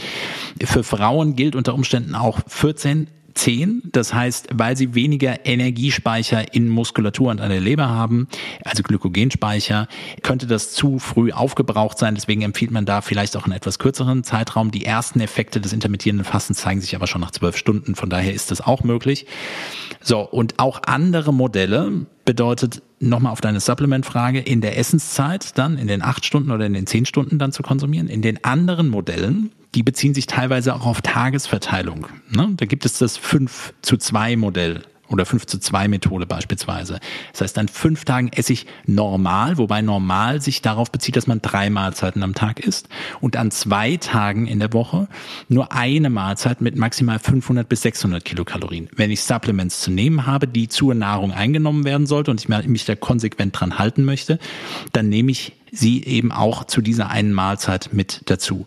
Für 0.63 0.83
Frauen 0.83 1.35
gilt 1.35 1.55
unter 1.55 1.73
Umständen 1.73 2.15
auch 2.15 2.39
14 2.47 3.07
10. 3.37 3.83
Das 3.91 4.13
heißt, 4.13 4.47
weil 4.53 4.75
sie 4.75 4.95
weniger 4.95 5.45
Energiespeicher 5.45 6.53
in 6.53 6.67
Muskulatur 6.67 7.29
und 7.29 7.39
an 7.39 7.49
der 7.49 7.61
Leber 7.61 7.87
haben, 7.87 8.27
also 8.63 8.83
Glykogenspeicher, 8.83 9.87
könnte 10.23 10.47
das 10.47 10.71
zu 10.71 10.99
früh 10.99 11.31
aufgebraucht 11.31 11.97
sein. 11.97 12.15
Deswegen 12.15 12.41
empfiehlt 12.41 12.71
man 12.71 12.85
da 12.85 13.01
vielleicht 13.01 13.37
auch 13.37 13.45
einen 13.45 13.53
etwas 13.53 13.79
kürzeren 13.79 14.23
Zeitraum. 14.23 14.71
Die 14.71 14.85
ersten 14.85 15.19
Effekte 15.19 15.61
des 15.61 15.71
intermittierenden 15.71 16.25
Fastens 16.25 16.57
zeigen 16.57 16.81
sich 16.81 16.95
aber 16.95 17.07
schon 17.07 17.21
nach 17.21 17.31
zwölf 17.31 17.55
Stunden. 17.55 17.95
Von 17.95 18.09
daher 18.09 18.33
ist 18.33 18.51
das 18.51 18.61
auch 18.61 18.83
möglich. 18.83 19.27
So, 20.01 20.21
und 20.21 20.59
auch 20.59 20.81
andere 20.85 21.33
Modelle 21.33 22.05
bedeutet, 22.25 22.81
nochmal 22.99 23.31
auf 23.31 23.41
deine 23.41 23.59
Supplement-Frage, 23.59 24.39
in 24.39 24.61
der 24.61 24.77
Essenszeit 24.77 25.57
dann, 25.57 25.77
in 25.77 25.87
den 25.87 26.01
acht 26.01 26.25
Stunden 26.25 26.51
oder 26.51 26.65
in 26.65 26.73
den 26.73 26.87
zehn 26.87 27.05
Stunden 27.05 27.39
dann 27.39 27.51
zu 27.51 27.63
konsumieren. 27.63 28.07
In 28.07 28.21
den 28.21 28.43
anderen 28.43 28.89
Modellen, 28.89 29.51
die 29.75 29.83
beziehen 29.83 30.13
sich 30.13 30.27
teilweise 30.27 30.73
auch 30.73 30.85
auf 30.85 31.01
Tagesverteilung. 31.01 32.07
Ne? 32.29 32.49
Da 32.57 32.65
gibt 32.65 32.85
es 32.85 32.97
das 32.97 33.17
5 33.17 33.73
zu 33.81 33.97
2 33.97 34.37
Modell 34.37 34.83
oder 35.09 35.25
5 35.25 35.45
zu 35.45 35.59
2 35.59 35.87
Methode 35.87 36.25
beispielsweise. 36.25 36.99
Das 37.31 37.41
heißt, 37.41 37.57
an 37.57 37.67
fünf 37.67 38.05
Tagen 38.05 38.29
esse 38.29 38.53
ich 38.53 38.65
normal, 38.85 39.57
wobei 39.57 39.81
normal 39.81 40.41
sich 40.41 40.61
darauf 40.61 40.91
bezieht, 40.91 41.15
dass 41.15 41.27
man 41.27 41.41
drei 41.41 41.69
Mahlzeiten 41.69 42.23
am 42.23 42.33
Tag 42.33 42.59
isst 42.59 42.89
und 43.21 43.35
an 43.35 43.51
zwei 43.51 43.97
Tagen 43.97 44.47
in 44.47 44.59
der 44.59 44.73
Woche 44.73 45.07
nur 45.49 45.71
eine 45.71 46.09
Mahlzeit 46.09 46.61
mit 46.61 46.75
maximal 46.75 47.19
500 47.19 47.67
bis 47.67 47.81
600 47.81 48.23
Kilokalorien. 48.23 48.89
Wenn 48.95 49.11
ich 49.11 49.21
Supplements 49.21 49.81
zu 49.81 49.91
nehmen 49.91 50.25
habe, 50.25 50.47
die 50.47 50.67
zur 50.67 50.93
Nahrung 50.93 51.31
eingenommen 51.31 51.85
werden 51.85 52.07
sollte 52.07 52.31
und 52.31 52.41
ich 52.41 52.47
mich 52.49 52.85
da 52.85 52.95
konsequent 52.95 53.59
dran 53.59 53.77
halten 53.79 54.03
möchte, 54.03 54.39
dann 54.93 55.09
nehme 55.09 55.31
ich 55.31 55.53
sie 55.71 56.03
eben 56.03 56.31
auch 56.31 56.63
zu 56.65 56.81
dieser 56.81 57.09
einen 57.09 57.33
Mahlzeit 57.33 57.89
mit 57.91 58.21
dazu. 58.25 58.65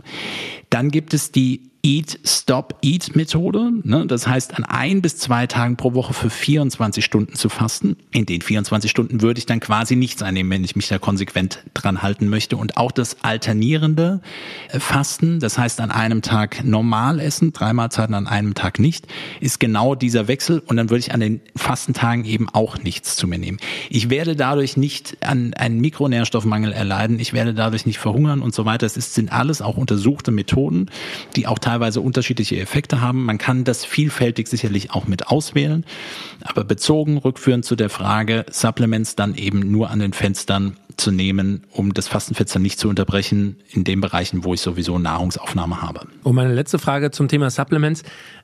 Dann 0.70 0.90
gibt 0.90 1.14
es 1.14 1.32
die 1.32 1.70
Eat, 1.82 2.20
Stop, 2.24 2.76
Eat 2.82 3.16
Methode. 3.16 3.72
Ne? 3.84 4.06
Das 4.06 4.26
heißt, 4.26 4.56
an 4.56 4.64
ein 4.64 5.00
bis 5.00 5.16
zwei 5.16 5.46
Tagen 5.46 5.76
pro 5.76 5.94
Woche 5.94 6.12
für 6.12 6.28
24 6.28 7.02
Stunden 7.04 7.34
zu 7.34 7.48
fasten. 7.48 7.96
In 8.10 8.26
den 8.26 8.42
24 8.42 8.90
Stunden 8.90 9.22
würde 9.22 9.38
ich 9.38 9.46
dann 9.46 9.60
quasi 9.60 9.96
nichts 9.96 10.22
einnehmen, 10.22 10.52
wenn 10.52 10.64
ich 10.64 10.76
mich 10.76 10.88
da 10.88 10.98
konsequent 10.98 11.64
dran 11.72 12.02
halten 12.02 12.28
möchte. 12.28 12.56
Und 12.58 12.76
auch 12.76 12.92
das 12.92 13.22
alternierende 13.22 14.20
äh, 14.68 14.78
Fasten, 14.78 15.40
das 15.40 15.56
heißt 15.56 15.80
an 15.80 15.90
einem 15.90 16.20
Tag 16.20 16.64
normal 16.64 17.18
essen, 17.18 17.52
drei 17.52 17.72
Mahlzeiten 17.72 18.14
an 18.14 18.26
einem 18.26 18.54
Tag 18.54 18.78
nicht, 18.78 19.06
ist 19.40 19.58
genau 19.58 19.94
dieser 19.94 20.28
Wechsel. 20.28 20.62
Und 20.66 20.76
dann 20.76 20.90
würde 20.90 21.00
ich 21.00 21.14
an 21.14 21.20
den 21.20 21.40
Fastentagen 21.56 22.26
eben 22.26 22.48
auch 22.50 22.78
nichts 22.78 23.16
zu 23.16 23.26
mir 23.26 23.38
nehmen. 23.38 23.58
Ich 23.88 24.10
werde 24.10 24.36
dadurch 24.36 24.76
nicht 24.76 25.16
an 25.22 25.54
einen 25.54 25.80
Mikronährstoffmangel 25.80 26.72
erleiden. 26.72 27.20
Ich 27.20 27.32
werde 27.32 27.54
dadurch 27.54 27.86
nicht 27.86 27.98
verhungern 27.98 28.42
und 28.42 28.54
so 28.54 28.66
weiter. 28.66 28.84
Es 28.84 29.14
sind 29.14 29.32
alles 29.32 29.62
auch 29.62 29.78
untersuchte 29.78 30.30
Methoden, 30.30 30.59
die 31.36 31.46
auch 31.46 31.58
teilweise 31.58 32.00
unterschiedliche 32.00 32.58
Effekte 32.58 33.00
haben. 33.00 33.24
Man 33.24 33.38
kann 33.38 33.64
das 33.64 33.84
vielfältig 33.84 34.48
sicherlich 34.48 34.90
auch 34.90 35.06
mit 35.06 35.28
auswählen, 35.28 35.84
aber 36.42 36.64
bezogen 36.64 37.18
rückführend 37.18 37.64
zu 37.64 37.76
der 37.76 37.88
Frage, 37.88 38.44
Supplements 38.50 39.16
dann 39.16 39.34
eben 39.34 39.70
nur 39.70 39.90
an 39.90 40.00
den 40.00 40.12
Fenstern 40.12 40.76
zu 41.00 41.10
nehmen, 41.10 41.62
um 41.72 41.94
das 41.94 42.08
Fastenfenster 42.08 42.58
nicht 42.58 42.78
zu 42.78 42.88
unterbrechen 42.88 43.56
in 43.70 43.84
den 43.84 44.00
Bereichen, 44.00 44.44
wo 44.44 44.54
ich 44.54 44.60
sowieso 44.60 44.98
Nahrungsaufnahme 44.98 45.82
habe. 45.82 46.06
Und 46.22 46.34
meine 46.34 46.54
letzte 46.54 46.78
Frage 46.78 47.10
zum 47.10 47.28
Thema 47.28 47.50
Supplements. 47.50 48.02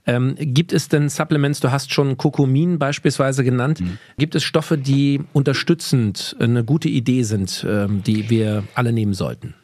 Ähm, 0.08 0.36
gibt 0.38 0.72
es 0.72 0.88
denn 0.88 1.08
Supplements, 1.08 1.60
du 1.60 1.72
hast 1.72 1.92
schon 1.92 2.16
Kokomin 2.16 2.78
beispielsweise 2.78 3.42
genannt, 3.42 3.80
mhm. 3.80 3.98
gibt 4.18 4.36
es 4.36 4.44
Stoffe, 4.44 4.78
die 4.78 5.20
unterstützend 5.32 6.36
eine 6.38 6.64
gute 6.64 6.88
Idee 6.88 7.24
sind, 7.24 7.66
ähm, 7.68 8.02
die 8.04 8.30
wir 8.30 8.62
alle 8.74 8.92
nehmen 8.92 9.14
sollten? 9.14 9.54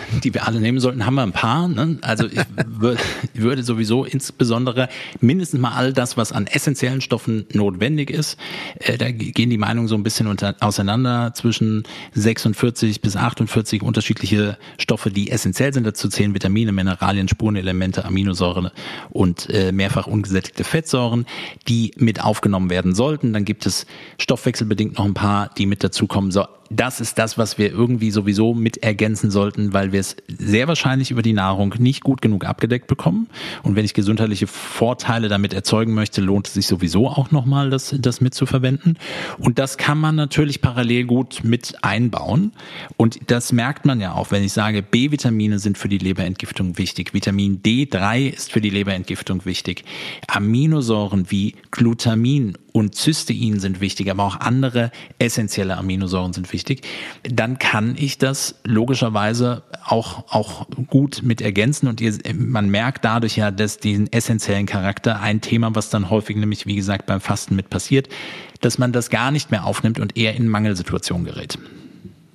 die 0.24 0.34
wir 0.34 0.46
alle 0.46 0.60
nehmen 0.60 0.80
sollten, 0.80 1.06
haben 1.06 1.14
wir 1.14 1.22
ein 1.22 1.32
paar. 1.32 1.68
Ne? 1.68 1.98
Also 2.02 2.26
ich 2.26 2.40
würde, 2.66 3.00
würde 3.34 3.62
sowieso 3.62 4.04
insbesondere 4.04 4.88
mindestens 5.20 5.60
mal 5.60 5.72
all 5.72 5.92
das, 5.92 6.16
was 6.16 6.32
an 6.32 6.46
essentiellen 6.46 7.00
Stoffen 7.00 7.46
notwendig 7.52 8.10
ist, 8.10 8.38
äh, 8.78 8.98
da 8.98 9.10
gehen 9.10 9.50
die 9.50 9.58
Meinungen 9.58 9.88
so 9.88 9.94
ein 9.94 10.02
bisschen 10.02 10.26
unter, 10.26 10.56
auseinander 10.60 11.32
zwischen 11.34 11.84
46 12.14 13.00
bis 13.00 13.16
48 13.16 13.82
unterschiedliche 13.82 14.58
Stoffe, 14.78 15.10
die 15.10 15.30
essentiell 15.30 15.72
sind. 15.72 15.86
Dazu 15.86 16.08
zählen 16.08 16.34
Vitamine, 16.34 16.72
Mineralien, 16.72 17.28
Spurenelemente, 17.28 18.04
Aminosäuren 18.04 18.70
und 19.10 19.48
äh, 19.50 19.72
mehrfach 19.72 20.06
ungesättigte 20.06 20.64
Fettsäuren, 20.64 21.26
die 21.68 21.92
mit 21.96 22.22
aufgenommen 22.22 22.70
werden 22.70 22.94
sollten. 22.94 23.32
Dann 23.32 23.44
gibt 23.44 23.66
es 23.66 23.86
stoffwechselbedingt 24.18 24.98
noch 24.98 25.04
ein 25.04 25.14
paar, 25.14 25.50
die 25.56 25.66
mit 25.66 25.82
dazukommen. 25.82 26.30
So, 26.30 26.46
das 26.70 27.00
ist 27.00 27.18
das, 27.18 27.36
was 27.36 27.58
wir 27.58 27.70
irgendwie 27.70 28.12
sowieso 28.12 28.54
mit 28.54 28.82
ergänzen 28.82 29.30
sollten, 29.30 29.69
weil 29.72 29.92
wir 29.92 30.00
es 30.00 30.16
sehr 30.28 30.68
wahrscheinlich 30.68 31.10
über 31.10 31.22
die 31.22 31.32
Nahrung 31.32 31.74
nicht 31.78 32.02
gut 32.02 32.22
genug 32.22 32.44
abgedeckt 32.44 32.86
bekommen. 32.86 33.28
Und 33.62 33.76
wenn 33.76 33.84
ich 33.84 33.94
gesundheitliche 33.94 34.46
Vorteile 34.46 35.28
damit 35.28 35.52
erzeugen 35.52 35.94
möchte, 35.94 36.20
lohnt 36.20 36.48
es 36.48 36.54
sich 36.54 36.66
sowieso 36.66 37.08
auch 37.08 37.30
nochmal, 37.30 37.70
das, 37.70 37.94
das 37.98 38.20
mitzuverwenden. 38.20 38.98
Und 39.38 39.58
das 39.58 39.78
kann 39.78 39.98
man 39.98 40.14
natürlich 40.14 40.60
parallel 40.60 41.04
gut 41.04 41.40
mit 41.42 41.76
einbauen. 41.82 42.52
Und 42.96 43.18
das 43.30 43.52
merkt 43.52 43.84
man 43.84 44.00
ja 44.00 44.14
auch, 44.14 44.30
wenn 44.30 44.44
ich 44.44 44.52
sage, 44.52 44.82
B-Vitamine 44.82 45.58
sind 45.58 45.78
für 45.78 45.88
die 45.88 45.98
Leberentgiftung 45.98 46.78
wichtig. 46.78 47.14
Vitamin 47.14 47.62
D3 47.62 48.28
ist 48.28 48.52
für 48.52 48.60
die 48.60 48.70
Leberentgiftung 48.70 49.44
wichtig. 49.44 49.84
Aminosäuren 50.28 51.30
wie 51.30 51.54
Glutamin 51.70 52.56
und 52.72 52.94
Cystein 52.94 53.60
sind 53.60 53.80
wichtig, 53.80 54.10
aber 54.10 54.24
auch 54.24 54.40
andere 54.40 54.90
essentielle 55.18 55.76
Aminosäuren 55.76 56.32
sind 56.32 56.52
wichtig, 56.52 56.86
dann 57.22 57.58
kann 57.58 57.94
ich 57.98 58.18
das 58.18 58.56
logischerweise 58.64 59.62
auch, 59.84 60.24
auch 60.32 60.66
gut 60.88 61.22
mit 61.22 61.40
ergänzen 61.40 61.88
und 61.88 62.00
ihr, 62.00 62.14
man 62.34 62.70
merkt 62.70 63.04
dadurch 63.04 63.36
ja, 63.36 63.50
dass 63.50 63.78
diesen 63.78 64.12
essentiellen 64.12 64.66
Charakter 64.66 65.20
ein 65.20 65.40
Thema, 65.40 65.74
was 65.74 65.90
dann 65.90 66.10
häufig 66.10 66.36
nämlich, 66.36 66.66
wie 66.66 66.76
gesagt, 66.76 67.06
beim 67.06 67.20
Fasten 67.20 67.56
mit 67.56 67.70
passiert, 67.70 68.08
dass 68.60 68.78
man 68.78 68.92
das 68.92 69.10
gar 69.10 69.30
nicht 69.30 69.50
mehr 69.50 69.64
aufnimmt 69.64 69.98
und 69.98 70.16
eher 70.16 70.34
in 70.34 70.48
Mangelsituationen 70.48 71.24
gerät. 71.24 71.58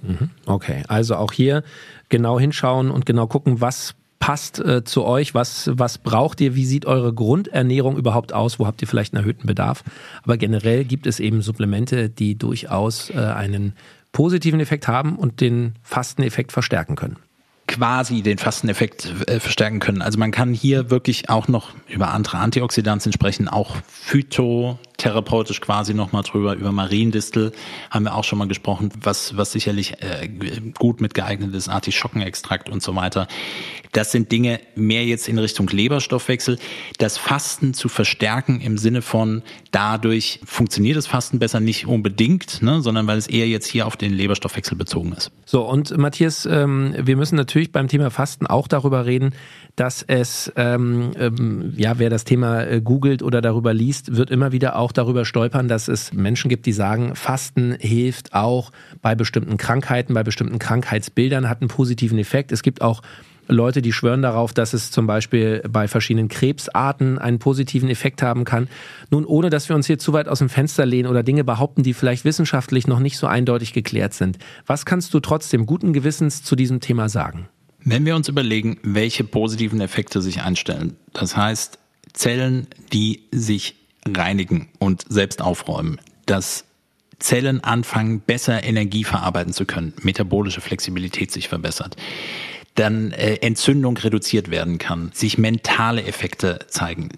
Mhm. 0.02 0.30
Okay, 0.45 0.84
also 0.88 1.15
auch 1.15 1.32
hier 1.32 1.63
genau 2.10 2.39
hinschauen 2.39 2.91
und 2.91 3.06
genau 3.06 3.28
gucken, 3.28 3.62
was 3.62 3.95
passt 4.19 4.60
äh, 4.60 4.84
zu 4.84 5.06
euch? 5.06 5.34
Was, 5.34 5.69
was 5.73 5.97
braucht 5.97 6.41
ihr? 6.41 6.56
Wie 6.56 6.65
sieht 6.65 6.86
eure 6.86 7.13
Grundernährung 7.13 7.97
überhaupt 7.97 8.34
aus? 8.34 8.60
Wo 8.60 8.65
habt 8.65 8.82
ihr 8.82 8.88
vielleicht 8.88 9.13
einen 9.13 9.23
erhöhten 9.23 9.47
Bedarf? 9.47 9.84
Aber 10.23 10.38
generell 10.38 10.86
gibt 10.86 11.08
es 11.08 11.19
eben 11.19 11.41
Supplemente, 11.41 12.10
die 12.10 12.38
durchaus 12.38 13.10
äh, 13.10 13.17
einen 13.17 13.73
positiven 14.12 14.60
Effekt 14.60 14.88
haben 14.88 15.17
und 15.17 15.41
den 15.41 15.73
Fasteneffekt 15.84 16.51
verstärken 16.51 16.95
können 16.95 17.17
quasi 17.67 18.21
den 18.21 18.38
Fasteneffekt 18.38 19.28
äh, 19.28 19.39
verstärken 19.39 19.80
können. 19.80 20.01
Also 20.01 20.19
man 20.19 20.32
kann 20.32 20.54
hier 20.54 20.89
wirklich 20.89 21.30
auch 21.30 21.47
noch 21.47 21.71
über 21.88 22.10
andere 22.13 22.38
Antioxidantien 22.38 23.12
sprechen, 23.12 23.47
auch 23.47 23.78
phytotherapeutisch 24.95 25.62
quasi 25.62 25.93
nochmal 25.93 26.23
drüber, 26.23 26.55
über 26.55 26.71
Mariendistel 26.71 27.51
haben 27.89 28.05
wir 28.05 28.15
auch 28.15 28.23
schon 28.23 28.39
mal 28.39 28.47
gesprochen, 28.47 28.89
was, 29.01 29.38
was 29.38 29.51
sicherlich 29.51 30.01
äh, 30.01 30.29
gut 30.77 31.01
mit 31.01 31.13
geeignet 31.13 31.53
ist, 31.53 31.69
Artischockenextrakt 31.69 32.69
und 32.69 32.81
so 32.81 32.95
weiter. 32.95 33.27
Das 33.91 34.12
sind 34.12 34.31
Dinge 34.31 34.60
mehr 34.75 35.05
jetzt 35.05 35.27
in 35.27 35.38
Richtung 35.38 35.67
Leberstoffwechsel. 35.67 36.58
Das 36.97 37.17
Fasten 37.17 37.73
zu 37.73 37.88
verstärken 37.88 38.60
im 38.62 38.77
Sinne 38.77 39.01
von 39.01 39.41
dadurch 39.71 40.39
funktioniert 40.45 40.97
das 40.97 41.08
Fasten 41.08 41.39
besser 41.39 41.60
nicht 41.60 41.88
unbedingt, 41.88 42.62
ne, 42.62 42.81
sondern 42.81 43.08
weil 43.08 43.17
es 43.17 43.27
eher 43.27 43.47
jetzt 43.47 43.67
hier 43.67 43.88
auf 43.88 43.97
den 43.97 44.13
Leberstoffwechsel 44.13 44.77
bezogen 44.77 45.13
ist. 45.13 45.31
So, 45.45 45.63
und 45.63 45.97
Matthias, 45.97 46.45
ähm, 46.45 46.95
wir 46.97 47.15
müssen 47.15 47.36
natürlich 47.36 47.71
beim 47.71 47.88
Thema 47.88 48.10
Fasten 48.10 48.47
auch 48.47 48.67
darüber 48.67 49.05
reden, 49.05 49.34
dass 49.75 50.03
es, 50.03 50.51
ähm, 50.55 51.12
ähm, 51.17 51.73
ja, 51.75 51.99
wer 51.99 52.10
das 52.10 52.23
Thema 52.23 52.63
äh, 52.63 52.81
googelt 52.81 53.21
oder 53.21 53.41
darüber 53.41 53.73
liest, 53.73 54.15
wird 54.15 54.31
immer 54.31 54.51
wieder 54.51 54.77
auch 54.77 54.85
darüber 54.91 55.26
stolpern, 55.26 55.67
dass 55.67 55.88
es 55.88 56.13
Menschen 56.13 56.50
gibt, 56.50 56.65
die 56.65 56.74
sagen, 56.74 57.15
Fasten 57.15 57.76
hilft 57.80 58.34
auch 58.34 58.71
bei 59.02 59.15
bestimmten 59.15 59.58
Krankheiten, 59.58 60.13
bei 60.13 60.24
bestimmten 60.24 60.60
Krankheitsbildern, 60.60 61.50
hat 61.50 61.62
einen 61.62 61.69
positiven 61.69 62.17
Effekt. 62.17 62.52
Es 62.52 62.63
gibt 62.63 62.82
auch 62.82 63.02
Leute, 63.48 63.82
die 63.82 63.93
schwören 63.93 64.21
darauf, 64.21 64.54
dass 64.54 64.74
es 64.74 64.91
zum 64.91 65.08
Beispiel 65.08 65.62
bei 65.69 65.88
verschiedenen 65.88 66.30
Krebsarten 66.30 67.19
einen 67.19 67.39
positiven 67.39 67.89
Effekt 67.89 68.21
haben 68.21 68.43
kann. 68.43 68.67
Nun, 69.12 69.26
ohne 69.26 69.50
dass 69.50 69.69
wir 69.69 69.76
uns 69.76 69.88
hier 69.88 70.00
zu 70.00 70.13
weit 70.13 70.28
aus 70.28 70.39
dem 70.39 70.50
Fenster 70.50 70.86
lehnen 70.86 71.10
oder 71.10 71.24
Dinge 71.24 71.43
behaupten, 71.43 71.84
die 71.84 71.93
vielleicht 71.93 72.26
wissenschaftlich 72.26 72.88
noch 72.88 73.00
nicht 73.00 73.17
so 73.17 73.28
eindeutig 73.28 73.74
geklärt 73.74 74.13
sind. 74.13 74.39
Was 74.65 74.86
kannst 74.86 75.13
du 75.13 75.19
trotzdem 75.19 75.65
guten 75.65 75.93
Gewissens 75.93 76.43
zu 76.43 76.56
diesem 76.56 76.80
Thema 76.80 77.08
sagen? 77.10 77.48
Wenn 77.84 78.06
wir 78.06 78.15
uns 78.15 78.28
überlegen, 78.28 78.80
welche 78.82 79.24
positiven 79.24 79.80
Effekte 79.80 80.21
sich 80.21 80.41
einstellen, 80.41 80.95
das 81.13 81.38
heißt 81.38 81.78
Zellen, 82.13 82.67
die 82.93 83.24
sich 83.32 83.76
reinigen 84.07 84.69
und 84.79 85.05
selbst 85.09 85.41
aufräumen, 85.41 85.99
dass 86.25 86.65
Zellen 87.19 87.63
anfangen, 87.63 88.19
besser 88.19 88.63
Energie 88.63 89.03
verarbeiten 89.03 89.53
zu 89.53 89.65
können, 89.65 89.93
metabolische 90.01 90.61
Flexibilität 90.61 91.31
sich 91.31 91.47
verbessert, 91.47 91.95
dann 92.75 93.11
äh, 93.11 93.35
Entzündung 93.35 93.97
reduziert 93.97 94.51
werden 94.51 94.77
kann, 94.77 95.11
sich 95.13 95.37
mentale 95.37 96.03
Effekte 96.03 96.59
zeigen. 96.67 97.09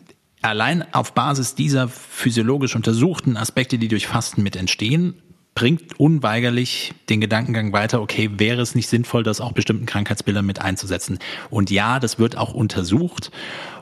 Allein 0.41 0.86
auf 0.93 1.13
Basis 1.13 1.56
dieser 1.56 1.88
physiologisch 1.89 2.76
untersuchten 2.76 3.38
Aspekte, 3.38 3.80
die 3.80 3.88
durch 3.88 4.06
Fasten 4.06 4.43
mit 4.43 4.56
entstehen, 4.56 5.15
bringt 5.56 6.00
unweigerlich 6.00 6.93
den 7.10 7.19
Gedankengang 7.19 7.73
weiter, 7.73 8.00
okay, 8.00 8.30
wäre 8.38 8.62
es 8.62 8.76
nicht 8.76 8.88
sinnvoll, 8.88 9.23
das 9.23 9.41
auch 9.41 9.54
bestimmten 9.54 9.88
Krankheitsbildern 9.88 10.45
mit 10.45 10.62
einzusetzen? 10.62 11.17
Und 11.50 11.71
ja, 11.71 12.00
das 12.00 12.19
wird 12.19 12.38
auch 12.38 12.54
untersucht. 12.54 13.32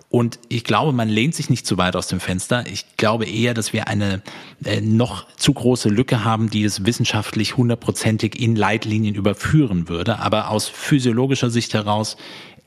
Und 0.09 0.39
ich 0.49 0.63
glaube, 0.63 0.93
man 0.93 1.09
lehnt 1.09 1.35
sich 1.35 1.49
nicht 1.49 1.65
zu 1.65 1.77
weit 1.77 1.95
aus 1.95 2.07
dem 2.07 2.19
Fenster. 2.19 2.65
Ich 2.67 2.95
glaube 2.95 3.25
eher, 3.25 3.53
dass 3.53 3.73
wir 3.73 3.87
eine 3.87 4.21
äh, 4.63 4.79
noch 4.79 5.27
zu 5.35 5.53
große 5.53 5.89
Lücke 5.89 6.23
haben, 6.23 6.49
die 6.49 6.63
es 6.63 6.85
wissenschaftlich 6.85 7.57
hundertprozentig 7.57 8.39
in 8.39 8.55
Leitlinien 8.55 9.15
überführen 9.15 9.89
würde. 9.89 10.19
Aber 10.19 10.49
aus 10.51 10.69
physiologischer 10.69 11.49
Sicht 11.49 11.73
heraus 11.73 12.17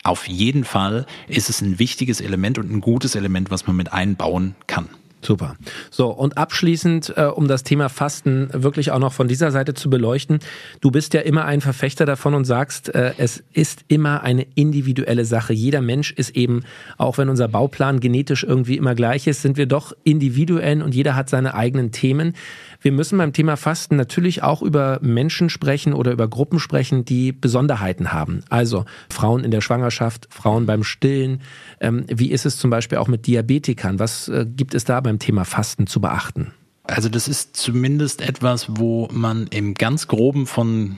auf 0.03 0.29
jeden 0.29 0.65
Fall 0.65 1.07
ist 1.27 1.49
es 1.49 1.61
ein 1.61 1.79
wichtiges 1.79 2.21
Element 2.21 2.59
und 2.59 2.71
ein 2.71 2.81
gutes 2.81 3.15
Element, 3.15 3.51
was 3.51 3.67
man 3.67 3.77
mit 3.77 3.93
einbauen 3.93 4.55
kann. 4.67 4.89
Super. 5.21 5.57
So, 5.91 6.11
und 6.11 6.39
abschließend, 6.39 7.15
äh, 7.17 7.25
um 7.25 7.49
das 7.49 7.65
Thema 7.65 7.89
Fasten 7.89 8.51
wirklich 8.53 8.93
auch 8.93 9.01
noch 9.01 9.13
von 9.13 9.27
dieser 9.27 9.51
Seite 9.51 9.75
zu 9.75 9.91
beleuchten. 9.91 10.39
Du 10.81 10.93
bist 10.93 11.13
ja 11.13 11.21
immer 11.23 11.45
ein 11.45 11.61
Verfechter 11.61 12.07
davon 12.07 12.35
und 12.35 12.45
sagst, 12.45 12.95
äh, 12.95 13.15
es 13.19 13.43
ist 13.53 13.85
immer 13.89 14.23
eine 14.23 14.47
individuelle 14.55 15.25
Sache. 15.25 15.53
Jeder 15.53 15.81
Mensch 15.81 16.13
ist 16.13 16.37
eben, 16.37 16.63
auch 16.99 17.19
wenn 17.19 17.29
unser 17.29 17.49
Bauplan 17.49 17.99
genetisch 17.99 18.45
irgendwie 18.45 18.77
immer 18.77 18.95
gleich 18.95 19.27
ist, 19.27 19.43
sind 19.43 19.57
wir 19.57 19.67
doch 19.67 19.93
individuell 20.05 20.83
und 20.83 20.95
jeder 20.95 21.17
hat 21.17 21.29
seine 21.29 21.55
eigenen 21.55 21.91
Themen. 21.91 22.35
Wir 22.81 22.93
müssen 22.93 23.19
beim 23.19 23.33
Thema 23.33 23.57
Fasten 23.57 23.97
natürlich 23.97 24.43
auch 24.43 24.63
über 24.63 24.99
Menschen 25.03 25.51
sprechen 25.51 25.93
oder 25.93 26.13
über 26.13 26.29
Gruppen 26.29 26.61
sprechen, 26.61 27.05
die 27.05 27.33
Besonderheiten 27.33 28.13
haben. 28.13 28.45
Also 28.51 28.85
Frauen 29.11 29.43
in 29.43 29.51
der 29.51 29.61
Schwangerschaft, 29.61 30.29
Frauen 30.31 30.67
beim 30.67 30.85
Stillen. 30.85 31.41
Ähm, 31.81 32.05
wie 32.09 32.31
ist 32.31 32.47
es 32.47 32.57
zum 32.57 32.71
Beispiel 32.71 32.99
auch 32.99 33.09
mit 33.09 33.27
Diabetikern? 33.27 33.99
Was 33.99 34.29
äh, 34.29 34.47
gibt 34.49 34.75
es 34.75 34.85
da 34.85 35.01
beim 35.01 35.19
Thema 35.19 35.45
Fasten 35.45 35.87
zu 35.87 36.01
beachten? 36.01 36.53
Also 36.85 37.09
das 37.09 37.29
ist 37.29 37.57
zumindest 37.57 38.23
etwas, 38.23 38.67
wo 38.69 39.09
man 39.13 39.47
im 39.49 39.75
ganz 39.75 40.07
groben 40.07 40.47
von 40.47 40.97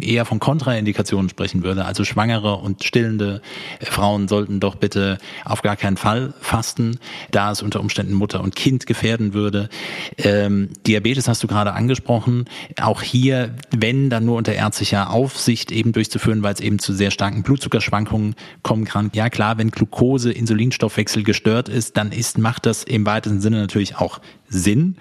eher 0.00 0.24
von 0.24 0.40
Kontraindikationen 0.40 1.28
sprechen 1.28 1.62
würde. 1.62 1.84
Also 1.84 2.04
schwangere 2.04 2.56
und 2.56 2.84
stillende 2.84 3.40
Frauen 3.80 4.28
sollten 4.28 4.60
doch 4.60 4.74
bitte 4.74 5.18
auf 5.44 5.62
gar 5.62 5.76
keinen 5.76 5.96
Fall 5.96 6.34
fasten, 6.40 6.98
da 7.30 7.52
es 7.52 7.62
unter 7.62 7.80
Umständen 7.80 8.14
Mutter 8.14 8.42
und 8.42 8.56
Kind 8.56 8.86
gefährden 8.86 9.34
würde. 9.34 9.68
Ähm, 10.18 10.70
Diabetes 10.86 11.28
hast 11.28 11.42
du 11.42 11.46
gerade 11.46 11.72
angesprochen. 11.72 12.46
Auch 12.80 13.02
hier, 13.02 13.54
wenn 13.70 14.10
dann 14.10 14.24
nur 14.24 14.36
unter 14.36 14.52
ärztlicher 14.52 15.10
Aufsicht 15.10 15.70
eben 15.72 15.92
durchzuführen, 15.92 16.42
weil 16.42 16.54
es 16.54 16.60
eben 16.60 16.78
zu 16.78 16.92
sehr 16.92 17.10
starken 17.10 17.42
Blutzuckerschwankungen 17.42 18.34
kommen 18.62 18.84
kann. 18.84 19.10
Ja 19.14 19.30
klar, 19.30 19.58
wenn 19.58 19.70
Glucose, 19.70 20.32
Insulinstoffwechsel 20.32 21.22
gestört 21.22 21.68
ist, 21.68 21.96
dann 21.96 22.12
ist, 22.12 22.38
macht 22.38 22.66
das 22.66 22.84
im 22.84 23.06
weitesten 23.06 23.40
Sinne 23.40 23.60
natürlich 23.60 23.96
auch 23.96 24.20
Sinn. 24.48 24.96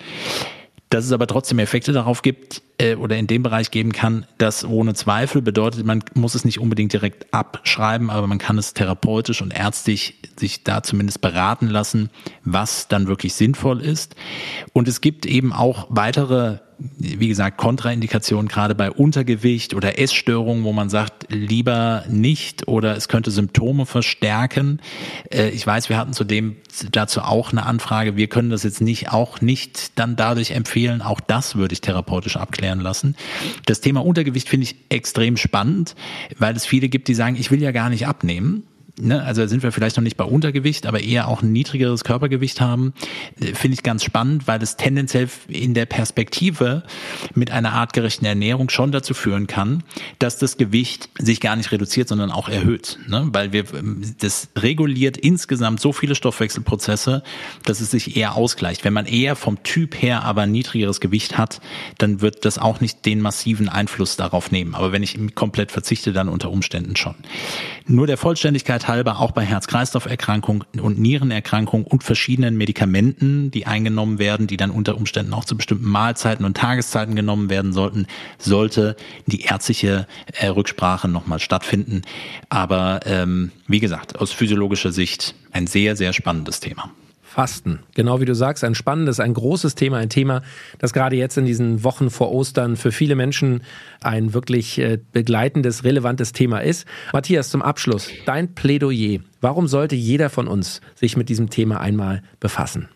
Dass 0.93 1.06
es 1.06 1.12
aber 1.12 1.25
trotzdem 1.25 1.58
Effekte 1.58 1.91
darauf 1.91 2.21
gibt 2.21 2.62
äh, 2.77 2.93
oder 2.93 3.17
in 3.17 3.25
dem 3.25 3.41
Bereich 3.41 3.71
geben 3.71 3.93
kann, 3.93 4.27
das 4.38 4.63
ohne 4.63 4.93
Zweifel 4.93 5.41
bedeutet, 5.41 5.88
man 5.88 6.03
muss 6.13 6.36
es 6.36 6.45
nicht 6.45 6.60
unbedingt 6.60 6.93
direkt 6.93 7.34
abschreiben, 7.34 8.12
aber 8.12 8.27
man 8.27 8.38
kann 8.38 8.60
es 8.60 8.75
therapeutisch 8.75 9.41
und 9.41 9.56
ärztlich 9.56 10.19
sich 10.38 10.63
da 10.63 10.84
zumindest 10.84 11.19
beraten 11.19 11.67
lassen, 11.67 12.12
was 12.43 12.89
dann 12.89 13.08
wirklich 13.08 13.34
sinnvoll 13.34 13.82
ist. 13.82 14.15
Und 14.71 14.88
es 14.88 15.01
gibt 15.01 15.25
eben 15.25 15.51
auch 15.51 15.88
weitere 15.89 16.60
wie 16.77 17.27
gesagt, 17.27 17.57
Kontraindikationen 17.57 18.47
gerade 18.47 18.75
bei 18.75 18.91
Untergewicht 18.91 19.73
oder 19.73 19.99
Essstörungen, 19.99 20.63
wo 20.63 20.73
man 20.73 20.89
sagt, 20.89 21.27
lieber 21.29 22.03
nicht 22.09 22.67
oder 22.67 22.95
es 22.95 23.07
könnte 23.07 23.31
Symptome 23.31 23.86
verstärken. 23.86 24.79
Äh, 25.31 25.49
ich 25.49 25.65
weiß, 25.65 25.89
wir 25.89 25.97
hatten 25.97 26.13
zudem 26.13 26.57
dazu 26.91 27.21
auch 27.21 27.51
eine 27.51 27.65
Anfrage. 27.65 28.15
Wir 28.15 28.27
können 28.27 28.49
das 28.49 28.63
jetzt 28.63 28.81
nicht 28.81 29.12
auch 29.12 29.41
nicht 29.41 29.97
dann 29.99 30.15
dadurch 30.15 30.51
empfehlen. 30.51 31.01
Auch 31.01 31.19
das 31.19 31.55
würde 31.55 31.73
ich 31.73 31.81
therapeutisch 31.81 32.38
abklären 32.38 32.79
lassen. 32.79 33.15
Das 33.65 33.81
Thema 33.81 34.05
Untergewicht 34.05 34.49
finde 34.49 34.65
ich 34.65 34.75
extrem 34.89 35.38
spannend, 35.38 35.95
weil 36.38 36.55
es 36.55 36.65
viele 36.65 36.89
gibt, 36.89 37.07
die 37.07 37.15
sagen, 37.15 37.36
ich 37.36 37.51
will 37.51 37.62
ja 37.62 37.71
gar 37.71 37.89
nicht 37.89 38.07
abnehmen. 38.07 38.63
Ne, 39.01 39.23
also 39.23 39.47
sind 39.47 39.63
wir 39.63 39.71
vielleicht 39.71 39.97
noch 39.97 40.03
nicht 40.03 40.17
bei 40.17 40.23
Untergewicht, 40.23 40.86
aber 40.86 41.01
eher 41.01 41.27
auch 41.27 41.41
ein 41.41 41.51
niedrigeres 41.51 42.03
Körpergewicht 42.03 42.62
haben, 42.62 42.93
äh, 43.41 43.56
finde 43.56 43.73
ich 43.73 43.82
ganz 43.82 44.03
spannend, 44.03 44.47
weil 44.47 44.62
es 44.62 44.77
tendenziell 44.77 45.29
in 45.47 45.73
der 45.73 45.88
Perspektive 45.88 46.84
mit 47.34 47.49
einer 47.49 47.73
artgerechten 47.73 48.27
Ernährung 48.27 48.69
schon 48.69 48.91
dazu 48.91 49.15
führen 49.15 49.47
kann, 49.47 49.84
dass 50.19 50.38
das 50.38 50.58
Gewicht 50.58 51.10
sich 51.17 51.41
gar 51.41 51.56
nicht 51.56 51.71
reduziert, 51.71 52.08
sondern 52.08 52.29
auch 52.29 52.49
erhöht. 52.49 52.99
Ne? 53.08 53.29
Weil 53.34 53.51
wir 53.51 53.73
ähm, 53.73 54.13
das 54.19 54.49
reguliert 54.56 55.17
insgesamt 55.17 55.79
so 55.79 55.91
viele 55.91 56.13
Stoffwechselprozesse, 56.13 57.23
dass 57.65 57.82
es 57.82 57.89
sich 57.89 58.15
eher 58.15 58.36
ausgleicht. 58.36 58.86
Wenn 58.86 58.93
man 58.93 59.08
eher 59.08 59.36
vom 59.36 59.63
Typ 59.63 59.99
her 59.99 60.23
aber 60.23 60.43
ein 60.43 60.51
niedrigeres 60.51 60.99
Gewicht 60.99 61.36
hat, 61.36 61.62
dann 61.97 62.21
wird 62.21 62.45
das 62.45 62.60
auch 62.60 62.79
nicht 62.79 63.08
den 63.08 63.21
massiven 63.21 63.69
Einfluss 63.69 64.17
darauf 64.17 64.51
nehmen. 64.51 64.75
Aber 64.75 64.91
wenn 64.91 65.01
ich 65.01 65.17
komplett 65.34 65.71
verzichte, 65.71 66.13
dann 66.13 66.29
unter 66.29 66.51
Umständen 66.51 66.95
schon. 66.95 67.15
Nur 67.88 68.06
der 68.06 68.17
Vollständigkeit 68.17 68.82
Halber 68.87 69.19
auch 69.19 69.31
bei 69.31 69.43
Herz-Kreislauf-Erkrankungen 69.43 70.63
und 70.81 70.99
Nierenerkrankungen 70.99 71.85
und 71.85 72.03
verschiedenen 72.03 72.57
Medikamenten, 72.57 73.51
die 73.51 73.65
eingenommen 73.65 74.19
werden, 74.19 74.47
die 74.47 74.57
dann 74.57 74.71
unter 74.71 74.95
Umständen 74.95 75.33
auch 75.33 75.45
zu 75.45 75.57
bestimmten 75.57 75.89
Mahlzeiten 75.89 76.45
und 76.45 76.57
Tageszeiten 76.57 77.15
genommen 77.15 77.49
werden 77.49 77.73
sollten, 77.73 78.07
sollte 78.37 78.95
die 79.25 79.41
ärztliche 79.41 80.07
äh, 80.33 80.47
Rücksprache 80.47 81.07
nochmal 81.07 81.39
stattfinden. 81.39 82.01
Aber 82.49 83.01
ähm, 83.05 83.51
wie 83.67 83.79
gesagt, 83.79 84.19
aus 84.19 84.31
physiologischer 84.31 84.91
Sicht 84.91 85.35
ein 85.51 85.67
sehr, 85.67 85.95
sehr 85.95 86.13
spannendes 86.13 86.59
Thema. 86.59 86.91
Fasten. 87.33 87.79
Genau 87.95 88.21
wie 88.21 88.25
du 88.25 88.35
sagst, 88.35 88.63
ein 88.63 88.75
spannendes, 88.75 89.19
ein 89.19 89.33
großes 89.33 89.73
Thema, 89.73 89.97
ein 89.97 90.09
Thema, 90.09 90.43
das 90.77 90.93
gerade 90.93 91.15
jetzt 91.15 91.35
in 91.35 91.45
diesen 91.45 91.83
Wochen 91.83 92.11
vor 92.11 92.31
Ostern 92.31 92.75
für 92.75 92.91
viele 92.91 93.15
Menschen 93.15 93.63
ein 94.01 94.35
wirklich 94.35 94.77
äh, 94.77 94.99
begleitendes, 95.13 95.83
relevantes 95.83 96.31
Thema 96.31 96.59
ist. 96.59 96.85
Matthias, 97.11 97.49
zum 97.49 97.63
Abschluss, 97.63 98.11
dein 98.27 98.53
Plädoyer. 98.53 99.19
Warum 99.41 99.67
sollte 99.67 99.95
jeder 99.95 100.29
von 100.29 100.47
uns 100.47 100.79
sich 100.93 101.17
mit 101.17 101.27
diesem 101.27 101.49
Thema 101.49 101.81
einmal 101.81 102.21
befassen? 102.39 102.87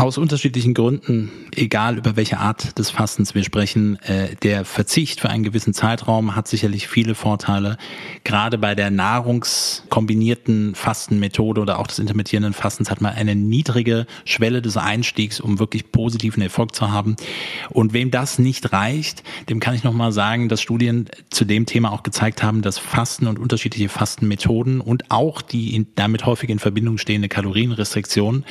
Aus 0.00 0.16
unterschiedlichen 0.16 0.72
Gründen, 0.72 1.30
egal 1.54 1.98
über 1.98 2.16
welche 2.16 2.38
Art 2.38 2.78
des 2.78 2.88
Fastens 2.88 3.34
wir 3.34 3.44
sprechen, 3.44 4.00
äh, 4.00 4.34
der 4.36 4.64
Verzicht 4.64 5.20
für 5.20 5.28
einen 5.28 5.44
gewissen 5.44 5.74
Zeitraum 5.74 6.34
hat 6.34 6.48
sicherlich 6.48 6.88
viele 6.88 7.14
Vorteile. 7.14 7.76
Gerade 8.24 8.56
bei 8.56 8.74
der 8.74 8.90
nahrungskombinierten 8.90 10.74
Fastenmethode 10.74 11.60
oder 11.60 11.78
auch 11.78 11.86
des 11.86 11.98
intermittierenden 11.98 12.54
Fastens 12.54 12.90
hat 12.90 13.02
man 13.02 13.12
eine 13.12 13.34
niedrige 13.34 14.06
Schwelle 14.24 14.62
des 14.62 14.78
Einstiegs, 14.78 15.38
um 15.38 15.58
wirklich 15.58 15.92
positiven 15.92 16.42
Erfolg 16.42 16.74
zu 16.74 16.90
haben. 16.90 17.16
Und 17.68 17.92
wem 17.92 18.10
das 18.10 18.38
nicht 18.38 18.72
reicht, 18.72 19.22
dem 19.50 19.60
kann 19.60 19.74
ich 19.74 19.84
nochmal 19.84 20.12
sagen, 20.12 20.48
dass 20.48 20.62
Studien 20.62 21.10
zu 21.28 21.44
dem 21.44 21.66
Thema 21.66 21.92
auch 21.92 22.04
gezeigt 22.04 22.42
haben, 22.42 22.62
dass 22.62 22.78
Fasten 22.78 23.26
und 23.26 23.38
unterschiedliche 23.38 23.90
Fastenmethoden 23.90 24.80
und 24.80 25.10
auch 25.10 25.42
die 25.42 25.86
damit 25.94 26.24
häufig 26.24 26.48
in 26.48 26.58
Verbindung 26.58 26.96
stehende 26.96 27.28
Kalorienrestriktion 27.28 28.46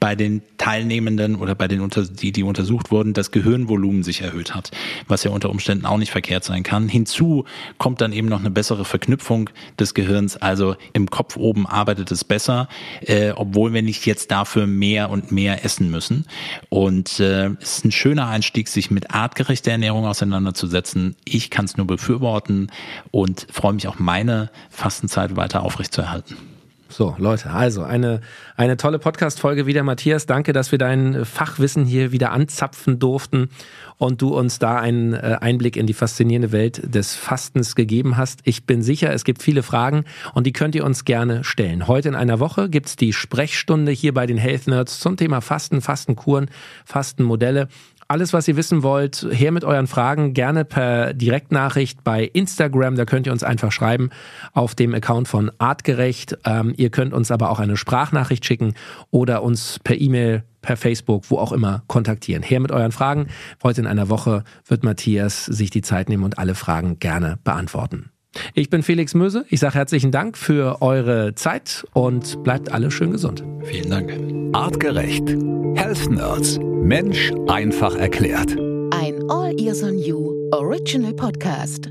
bei 0.00 0.16
den 0.16 0.40
Teilnehmern 0.56 0.93
Teilnehmenden 0.94 1.36
oder 1.36 1.54
bei 1.54 1.68
den, 1.68 1.80
unter, 1.80 2.02
die, 2.02 2.32
die 2.32 2.42
untersucht 2.42 2.90
wurden, 2.90 3.14
das 3.14 3.30
Gehirnvolumen 3.30 4.02
sich 4.02 4.20
erhöht 4.20 4.54
hat, 4.54 4.70
was 5.08 5.24
ja 5.24 5.30
unter 5.30 5.50
Umständen 5.50 5.86
auch 5.86 5.98
nicht 5.98 6.12
verkehrt 6.12 6.44
sein 6.44 6.62
kann. 6.62 6.88
Hinzu 6.88 7.44
kommt 7.78 8.00
dann 8.00 8.12
eben 8.12 8.28
noch 8.28 8.40
eine 8.40 8.50
bessere 8.50 8.84
Verknüpfung 8.84 9.50
des 9.78 9.94
Gehirns, 9.94 10.36
also 10.36 10.76
im 10.92 11.10
Kopf 11.10 11.36
oben 11.36 11.66
arbeitet 11.66 12.10
es 12.12 12.24
besser, 12.24 12.68
äh, 13.00 13.32
obwohl 13.32 13.72
wir 13.72 13.82
nicht 13.82 14.06
jetzt 14.06 14.30
dafür 14.30 14.66
mehr 14.66 15.10
und 15.10 15.32
mehr 15.32 15.64
essen 15.64 15.90
müssen. 15.90 16.26
Und 16.68 17.18
äh, 17.20 17.50
es 17.60 17.78
ist 17.78 17.84
ein 17.86 17.92
schöner 17.92 18.28
Einstieg, 18.28 18.68
sich 18.68 18.90
mit 18.90 19.12
artgerechter 19.12 19.72
Ernährung 19.72 20.06
auseinanderzusetzen. 20.06 21.16
Ich 21.24 21.50
kann 21.50 21.64
es 21.64 21.76
nur 21.76 21.86
befürworten 21.86 22.70
und 23.10 23.46
freue 23.50 23.72
mich 23.72 23.88
auch 23.88 23.98
meine 23.98 24.50
Fastenzeit 24.70 25.36
weiter 25.36 25.62
aufrechtzuerhalten. 25.62 26.53
So, 26.88 27.14
Leute, 27.18 27.50
also 27.50 27.82
eine, 27.82 28.20
eine 28.56 28.76
tolle 28.76 28.98
Podcast-Folge 28.98 29.66
wieder, 29.66 29.82
Matthias. 29.82 30.26
Danke, 30.26 30.52
dass 30.52 30.70
wir 30.70 30.78
dein 30.78 31.24
Fachwissen 31.24 31.86
hier 31.86 32.12
wieder 32.12 32.30
anzapfen 32.30 32.98
durften 32.98 33.48
und 33.96 34.20
du 34.22 34.36
uns 34.36 34.58
da 34.58 34.78
einen 34.78 35.14
äh, 35.14 35.38
Einblick 35.40 35.76
in 35.76 35.86
die 35.86 35.94
faszinierende 35.94 36.52
Welt 36.52 36.94
des 36.94 37.14
Fastens 37.14 37.74
gegeben 37.74 38.16
hast. 38.16 38.40
Ich 38.44 38.64
bin 38.64 38.82
sicher, 38.82 39.12
es 39.12 39.24
gibt 39.24 39.42
viele 39.42 39.62
Fragen 39.62 40.04
und 40.34 40.46
die 40.46 40.52
könnt 40.52 40.74
ihr 40.74 40.84
uns 40.84 41.04
gerne 41.04 41.42
stellen. 41.42 41.88
Heute 41.88 42.08
in 42.08 42.14
einer 42.14 42.38
Woche 42.38 42.68
gibt's 42.68 42.96
die 42.96 43.12
Sprechstunde 43.12 43.90
hier 43.90 44.12
bei 44.12 44.26
den 44.26 44.38
Health 44.38 44.66
Nerds 44.66 45.00
zum 45.00 45.16
Thema 45.16 45.40
Fasten, 45.40 45.80
Fastenkuren, 45.80 46.50
Fastenmodelle. 46.84 47.68
Alles, 48.06 48.32
was 48.32 48.46
ihr 48.48 48.56
wissen 48.56 48.82
wollt, 48.82 49.26
her 49.30 49.50
mit 49.50 49.64
euren 49.64 49.86
Fragen, 49.86 50.34
gerne 50.34 50.64
per 50.64 51.14
Direktnachricht 51.14 52.04
bei 52.04 52.24
Instagram. 52.24 52.96
Da 52.96 53.04
könnt 53.06 53.26
ihr 53.26 53.32
uns 53.32 53.42
einfach 53.42 53.72
schreiben 53.72 54.10
auf 54.52 54.74
dem 54.74 54.94
Account 54.94 55.26
von 55.26 55.50
Artgerecht. 55.58 56.36
Ähm, 56.44 56.74
ihr 56.76 56.90
könnt 56.90 57.14
uns 57.14 57.30
aber 57.30 57.50
auch 57.50 57.60
eine 57.60 57.76
Sprachnachricht 57.76 58.44
schicken 58.44 58.74
oder 59.10 59.42
uns 59.42 59.80
per 59.82 59.98
E-Mail, 59.98 60.44
per 60.60 60.76
Facebook, 60.76 61.30
wo 61.30 61.38
auch 61.38 61.52
immer 61.52 61.82
kontaktieren. 61.86 62.42
Her 62.42 62.60
mit 62.60 62.72
euren 62.72 62.92
Fragen. 62.92 63.28
Heute 63.62 63.80
in 63.80 63.86
einer 63.86 64.08
Woche 64.08 64.44
wird 64.66 64.84
Matthias 64.84 65.46
sich 65.46 65.70
die 65.70 65.82
Zeit 65.82 66.08
nehmen 66.08 66.24
und 66.24 66.38
alle 66.38 66.54
Fragen 66.54 66.98
gerne 66.98 67.38
beantworten. 67.42 68.10
Ich 68.54 68.70
bin 68.70 68.82
Felix 68.82 69.14
Möse. 69.14 69.44
Ich 69.48 69.60
sage 69.60 69.74
herzlichen 69.74 70.10
Dank 70.10 70.36
für 70.36 70.82
eure 70.82 71.34
Zeit 71.34 71.86
und 71.92 72.42
bleibt 72.42 72.72
alle 72.72 72.90
schön 72.90 73.10
gesund. 73.12 73.44
Vielen 73.64 73.90
Dank. 73.90 74.54
Artgerecht. 74.54 75.28
Health 75.74 76.10
Nerds. 76.10 76.58
Mensch 76.60 77.32
einfach 77.48 77.96
erklärt. 77.96 78.56
Ein 78.90 79.28
All 79.28 79.58
Ears 79.58 79.82
on 79.82 79.98
You 79.98 80.32
Original 80.52 81.14
Podcast. 81.14 81.90